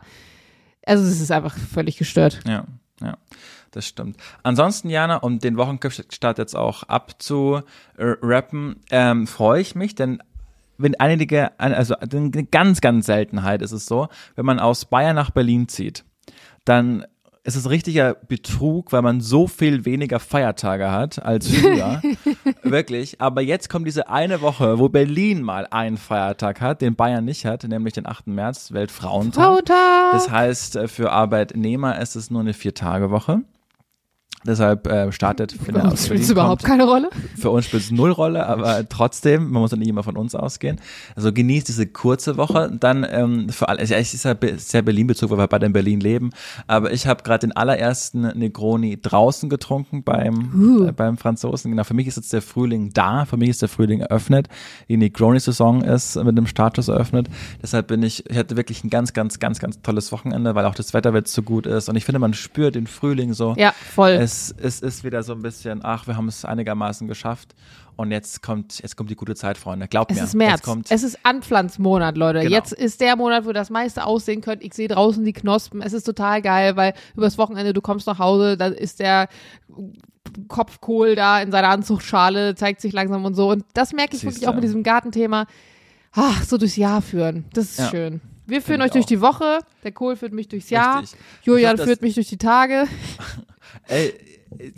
also 0.85 1.05
es 1.05 1.21
ist 1.21 1.31
einfach 1.31 1.57
völlig 1.57 1.97
gestört. 1.97 2.41
Ja, 2.47 2.65
ja. 3.01 3.17
Das 3.73 3.87
stimmt. 3.87 4.17
Ansonsten, 4.43 4.91
Jana, 4.91 5.19
um 5.19 5.39
den 5.39 5.57
Wochenstart 5.57 6.39
jetzt 6.39 6.57
auch 6.57 6.83
abzurappen, 6.83 8.81
ähm, 8.91 9.29
freue 9.29 9.61
ich 9.61 9.77
mich, 9.77 9.95
denn 9.95 10.21
wenn 10.83 10.95
einige, 10.97 11.59
also 11.59 11.95
eine 11.97 12.45
ganz, 12.45 12.81
ganz 12.81 13.07
Seltenheit 13.07 13.63
ist 13.63 13.73
es 13.73 13.87
so, 13.87 14.09
wenn 14.37 14.47
man 14.47 14.59
aus 14.59 14.85
Bayern 14.85 15.17
nach 15.17 15.31
Berlin 15.31 15.69
zieht, 15.69 16.05
dann 16.65 17.05
ist 17.43 17.57
es 17.57 17.71
richtiger 17.71 18.15
Betrug, 18.15 18.93
weil 18.93 19.03
man 19.03 19.21
so 19.21 19.47
viel 19.47 19.85
weniger 19.85 20.21
Feiertage 20.21 20.91
hat 20.91 21.25
als 21.25 21.49
früher. 21.49 22.03
Wirklich. 22.63 23.21
Aber 23.21 23.41
jetzt 23.41 23.71
kommt 23.71 23.87
diese 23.87 24.09
eine 24.09 24.43
Woche, 24.43 24.79
wo 24.79 24.89
Berlin 24.89 25.43
mal 25.43 25.67
einen 25.71 25.97
Feiertag 25.97 26.61
hat, 26.61 26.83
den 26.83 26.97
Bayern 26.97 27.25
nicht 27.25 27.47
hat, 27.47 27.65
nämlich 27.65 27.95
den 27.95 28.07
8. 28.07 28.27
März, 28.27 28.73
Weltfrauentag. 28.73 29.43
Frauentag. 29.43 30.13
Das 30.13 30.31
heißt, 30.31 30.79
für 30.87 31.13
Arbeitnehmer 31.13 31.99
ist 31.99 32.15
es 32.15 32.31
nur 32.31 32.41
eine 32.41 32.53
Vier-Tage-Woche. 32.53 33.43
Deshalb 34.47 34.87
äh, 34.87 35.13
startet, 35.13 35.55
er 35.67 35.93
aus 35.93 36.07
Spielt 36.07 36.21
Berlin 36.21 36.31
überhaupt 36.31 36.63
kommt, 36.63 36.71
keine 36.71 36.85
Rolle? 36.85 37.11
für 37.37 37.51
uns 37.51 37.67
spielt 37.67 37.83
es 37.83 37.91
null 37.91 38.11
Rolle, 38.11 38.47
aber 38.47 38.89
trotzdem, 38.89 39.51
man 39.51 39.61
muss 39.61 39.71
ja 39.71 39.77
nicht 39.77 39.89
immer 39.89 40.03
von 40.03 40.17
uns 40.17 40.35
ausgehen. 40.35 40.81
Also 41.15 41.31
genießt 41.31 41.69
diese 41.69 41.87
kurze 41.87 42.39
Woche. 42.39 42.73
Dann 42.81 43.07
ähm, 43.11 43.51
für 43.51 43.69
alle, 43.69 43.81
also 43.81 43.95
es 43.95 44.15
ist 44.15 44.25
ja 44.25 44.35
sehr 44.57 44.81
Berlin-Bezug, 44.81 45.31
weil 45.31 45.39
wir 45.39 45.47
beide 45.47 45.67
in 45.67 45.75
Berlin 45.75 46.01
leben. 46.01 46.31
Aber 46.67 46.91
ich 46.91 47.07
habe 47.07 47.23
gerade 47.23 47.47
den 47.47 47.53
allerersten 47.55 48.23
Negroni 48.39 48.99
draußen 49.01 49.51
getrunken 49.51 50.05
beim, 50.05 50.51
Uh. 50.55 50.87
äh, 50.87 50.93
beim 50.93 51.19
Franzosen. 51.19 51.71
Genau, 51.71 51.85
für 51.85 51.95
mich 51.95 52.07
ist 52.07 52.17
jetzt 52.17 52.33
der 52.33 52.43
Frühling 52.43 52.93
da, 52.95 53.27
für 53.27 53.37
mich 53.37 53.51
ist 53.51 53.61
der 53.61 53.69
Frühling 53.69 54.01
eröffnet. 54.01 54.49
Die 54.89 54.97
Negroni-Saison 54.97 55.83
ist 55.83 56.17
mit 56.17 56.39
dem 56.39 56.47
Status 56.47 56.89
eröffnet. 56.89 57.29
Deshalb 57.63 57.89
bin 57.89 58.03
ich, 58.03 58.25
ich 58.31 58.39
hatte 58.39 58.57
wirklich 58.57 58.85
ein 58.85 58.91
ganz, 58.91 59.13
ganz, 59.13 59.39
ganz, 59.39 59.59
ganz 59.59 59.83
tolles 59.83 60.13
Wochenende, 60.13 60.55
weil 60.55 60.65
auch 60.65 60.75
das 60.75 60.95
Wetter 60.95 61.15
jetzt 61.15 61.35
so 61.35 61.43
gut 61.43 61.67
ist. 61.67 61.91
Und 61.91 61.97
ich 61.97 62.07
finde, 62.07 62.21
man 62.21 62.33
spürt 62.33 62.75
den 62.75 62.87
Frühling 62.87 63.35
so. 63.35 63.55
Ja, 63.59 63.75
voll. 63.95 64.11
Es, 64.13 64.30
es 64.57 64.81
ist 64.81 65.05
wieder 65.05 65.23
so 65.23 65.33
ein 65.33 65.43
bisschen, 65.43 65.81
ach, 65.85 66.07
wir 66.07 66.17
haben 66.17 66.29
es 66.29 66.45
einigermaßen 66.45 67.09
geschafft. 67.09 67.55
Und 67.97 68.13
jetzt 68.13 68.43
kommt, 68.43 68.81
jetzt 68.81 68.97
kommt 68.97 69.11
die 69.11 69.15
gute 69.17 69.35
Zeit, 69.35 69.59
Freunde. 69.59 69.87
Glaubt 69.87 70.11
Es 70.11 70.17
mir. 70.19 70.25
ist 70.25 70.35
März. 70.35 70.63
Kommt, 70.63 70.91
Es 70.91 71.03
ist 71.03 71.19
Anpflanzmonat, 71.23 72.17
Leute. 72.17 72.41
Genau. 72.41 72.51
Jetzt 72.51 72.73
ist 72.73 73.01
der 73.01 73.17
Monat, 73.17 73.45
wo 73.45 73.49
ihr 73.49 73.55
das 73.55 73.69
meiste 73.69 74.05
aussehen 74.07 74.41
könnt. 74.41 74.63
Ich 74.63 74.73
sehe 74.75 74.89
draußen 74.89 75.23
die 75.25 75.33
Knospen. 75.35 75.83
Es 75.83 75.93
ist 75.93 76.05
total 76.05 76.41
geil, 76.41 76.77
weil 76.77 76.95
übers 77.15 77.37
Wochenende 77.37 77.73
du 77.75 77.81
kommst 77.83 78.07
nach 78.07 78.19
Hause, 78.19 78.57
da 78.57 78.67
ist 78.69 79.01
der 79.01 79.29
Kopfkohl 80.49 81.15
da 81.15 81.41
in 81.43 81.51
seiner 81.51 81.69
Anzuchtschale, 81.69 82.55
zeigt 82.55 82.81
sich 82.81 82.93
langsam 82.93 83.25
und 83.25 83.35
so. 83.35 83.51
Und 83.51 83.65
das 83.75 83.93
merke 83.93 84.15
ich 84.15 84.21
Siehst 84.21 84.35
wirklich 84.37 84.49
auch 84.49 84.55
mit 84.55 84.65
diesem 84.65 84.83
Gartenthema. 84.83 85.47
Ach, 86.13 86.43
so 86.45 86.57
durchs 86.57 86.77
Jahr 86.77 87.03
führen. 87.03 87.45
Das 87.53 87.67
ist 87.71 87.79
Ja. 87.79 87.89
schön. 87.91 88.21
Wir 88.47 88.63
führen 88.63 88.83
euch 88.83 88.91
durch 88.91 89.05
auch. 89.05 89.09
die 89.09 89.21
Woche. 89.21 89.59
Der 89.85 89.93
Kohl 89.93 90.17
führt 90.17 90.33
mich 90.33 90.49
durchs 90.49 90.71
Jahr. 90.71 91.03
Richtig. 91.03 91.21
Julian 91.43 91.79
führt 91.79 92.03
mich 92.03 92.15
durch 92.15 92.29
die 92.29 92.39
Tage. 92.39 92.87
Ey, 93.89 94.15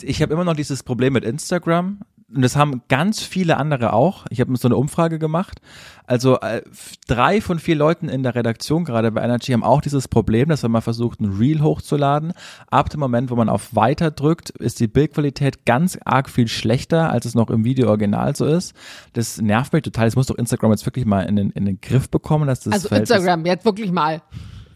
ich 0.03 0.23
habe 0.23 0.33
immer 0.35 0.45
noch 0.45 0.57
dieses 0.57 0.83
Problem 0.83 1.13
mit 1.15 1.25
Instagram. 1.25 2.01
Und 2.35 2.41
das 2.41 2.57
haben 2.57 2.81
ganz 2.89 3.21
viele 3.23 3.59
andere 3.59 3.93
auch. 3.93 4.25
Ich 4.31 4.41
habe 4.41 4.57
so 4.57 4.67
eine 4.67 4.77
Umfrage 4.77 5.19
gemacht. 5.19 5.61
Also 6.07 6.41
äh, 6.41 6.63
drei 7.07 7.43
von 7.43 7.59
vier 7.59 7.77
Leuten 7.77 8.09
in 8.09 8.23
der 8.23 8.35
Redaktion, 8.35 8.87
gerade 8.87 9.13
bei 9.13 9.23
Energy, 9.23 9.53
haben 9.53 9.63
auch 9.63 9.83
dieses 9.83 10.09
Problem, 10.09 10.49
dass 10.49 10.63
wenn 10.63 10.71
man 10.71 10.81
versucht, 10.81 11.21
ein 11.21 11.27
Reel 11.37 11.61
hochzuladen, 11.61 12.33
ab 12.71 12.89
dem 12.89 13.01
Moment, 13.01 13.31
wo 13.31 13.37
man 13.37 13.51
auf 13.51 13.75
Weiter 13.77 14.11
drückt, 14.11 14.49
ist 14.49 14.81
die 14.81 14.87
Bildqualität 14.87 15.67
ganz 15.67 15.99
arg 16.07 16.31
viel 16.31 16.49
schlechter, 16.49 17.11
als 17.11 17.27
es 17.27 17.35
noch 17.35 17.51
im 17.51 17.67
Video 17.67 17.89
original 17.91 18.35
so 18.35 18.47
ist. 18.47 18.73
Das 19.13 19.39
nervt 19.39 19.75
mich 19.75 19.83
total. 19.83 20.07
Das 20.07 20.17
muss 20.17 20.27
doch 20.29 20.37
Instagram 20.37 20.71
jetzt 20.71 20.87
wirklich 20.87 21.05
mal 21.05 21.23
in 21.29 21.37
den, 21.37 21.51
in 21.51 21.67
den 21.67 21.83
Griff 21.83 22.09
bekommen, 22.09 22.47
dass 22.47 22.61
das 22.61 22.73
Also 22.73 22.89
Verhältnis- 22.89 23.11
Instagram, 23.11 23.45
jetzt 23.45 23.67
wirklich 23.67 23.93
mal. 23.93 24.23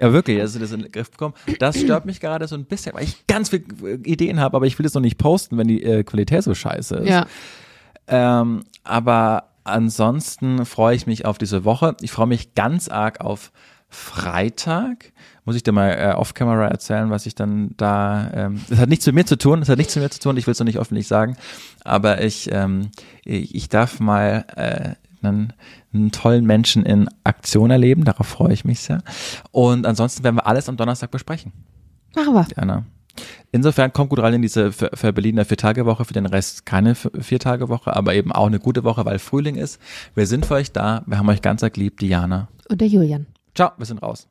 Ja, 0.01 0.13
wirklich, 0.13 0.39
dass 0.39 0.53
sie 0.53 0.59
das 0.59 0.73
in 0.73 0.83
den 0.83 0.93
Griff 0.93 1.11
bekommen. 1.11 1.35
Das 1.59 1.79
stört 1.81 2.07
mich 2.07 2.21
gerade 2.21 2.47
so 2.49 2.55
ein 2.55 2.65
bisschen, 2.65 2.95
weil 2.95 3.05
ich 3.05 3.27
ganz 3.27 3.51
viele 3.51 3.65
Ideen 4.05 4.41
habe, 4.41 4.57
aber 4.57 4.67
ich 4.67 4.79
will 4.79 4.87
es 4.87 4.95
noch 4.95 5.01
nicht 5.01 5.19
posten, 5.19 5.59
wenn 5.59 5.69
die 5.69 5.83
äh, 5.83 6.05
Qualität 6.05 6.43
so 6.43 6.55
scheiße 6.55 6.97
ist. 6.97 7.09
Ja. 7.09 7.27
Ähm, 8.09 8.65
aber 8.85 9.51
ansonsten 9.65 10.65
freue 10.65 10.95
ich 10.95 11.07
mich 11.07 11.25
auf 11.25 11.39
diese 11.39 11.65
Woche. 11.65 11.97
Ich 12.01 12.13
freue 12.13 12.27
mich 12.27 12.55
ganz 12.55 12.89
arg 12.89 13.21
auf 13.21 13.53
Freitag. 13.89 15.13
Muss 15.45 15.57
ich 15.57 15.63
dir 15.63 15.73
mal 15.73 15.91
äh, 15.91 16.15
off-camera 16.15 16.67
erzählen, 16.67 17.11
was 17.11 17.27
ich 17.27 17.35
dann 17.35 17.71
da. 17.77 18.31
Ähm, 18.35 18.61
das 18.69 18.79
hat 18.79 18.89
nichts 18.89 19.07
mit 19.07 19.15
mir 19.15 19.27
zu 19.27 19.39
tun. 19.39 19.61
Das 19.61 19.69
hat 19.69 19.79
nichts 19.79 19.95
mit 19.95 20.03
mir 20.03 20.11
zu 20.11 20.21
tun. 20.21 20.37
Ich 20.37 20.47
will 20.47 20.53
es 20.53 20.59
noch 20.59 20.67
nicht 20.67 20.79
öffentlich 20.79 21.07
sagen. 21.07 21.37
Aber 21.85 22.23
ich, 22.23 22.51
ähm, 22.53 22.91
ich, 23.25 23.55
ich 23.55 23.69
darf 23.69 24.01
mal 24.01 24.45
äh, 24.57 25.06
einen, 25.23 25.53
einen 25.93 26.13
tollen 26.13 26.47
Menschen 26.47 26.85
in 26.85 27.09
Aktion 27.25 27.71
erleben. 27.71 28.05
Darauf 28.05 28.27
freue 28.27 28.53
ich 28.53 28.65
mich 28.65 28.81
sehr. 28.81 29.03
Und 29.51 29.87
ansonsten 29.87 30.25
werden 30.25 30.37
wir 30.37 30.47
alles 30.47 30.69
am 30.69 30.77
Donnerstag 30.77 31.11
besprechen. 31.11 31.53
Machen 32.15 32.35
wir. 32.35 32.45
Diana. 32.45 32.85
Insofern 33.53 33.93
kommt 33.93 34.11
gut 34.11 34.19
rein 34.19 34.35
in 34.35 34.43
diese 34.43 34.73
für, 34.73 34.91
für 34.93 35.13
Berliner 35.13 35.45
Vier-Tage-Woche, 35.45 36.05
für 36.05 36.13
den 36.13 36.27
Rest 36.27 36.67
keine 36.67 36.95
Vier-Tage-Woche, 36.95 37.95
aber 37.97 38.15
eben 38.15 38.33
auch 38.33 38.47
eine 38.47 38.59
gute 38.59 38.85
Woche, 38.85 39.05
weil 39.05 39.19
Frühling 39.19 39.55
ist. 39.55 39.81
Wir 40.15 40.27
sind 40.27 40.45
für 40.45 40.55
euch 40.55 40.73
da, 40.73 41.03
wir 41.07 41.19
haben 41.19 41.29
euch 41.29 41.43
ganz 41.43 41.63
arg 41.63 41.77
lieb, 41.77 41.99
Diana. 41.99 42.49
Und 42.69 42.81
der 42.81 42.89
Julian. 42.89 43.27
Ciao, 43.55 43.71
wir 43.79 43.87
sind 43.87 44.03
raus. 44.03 44.29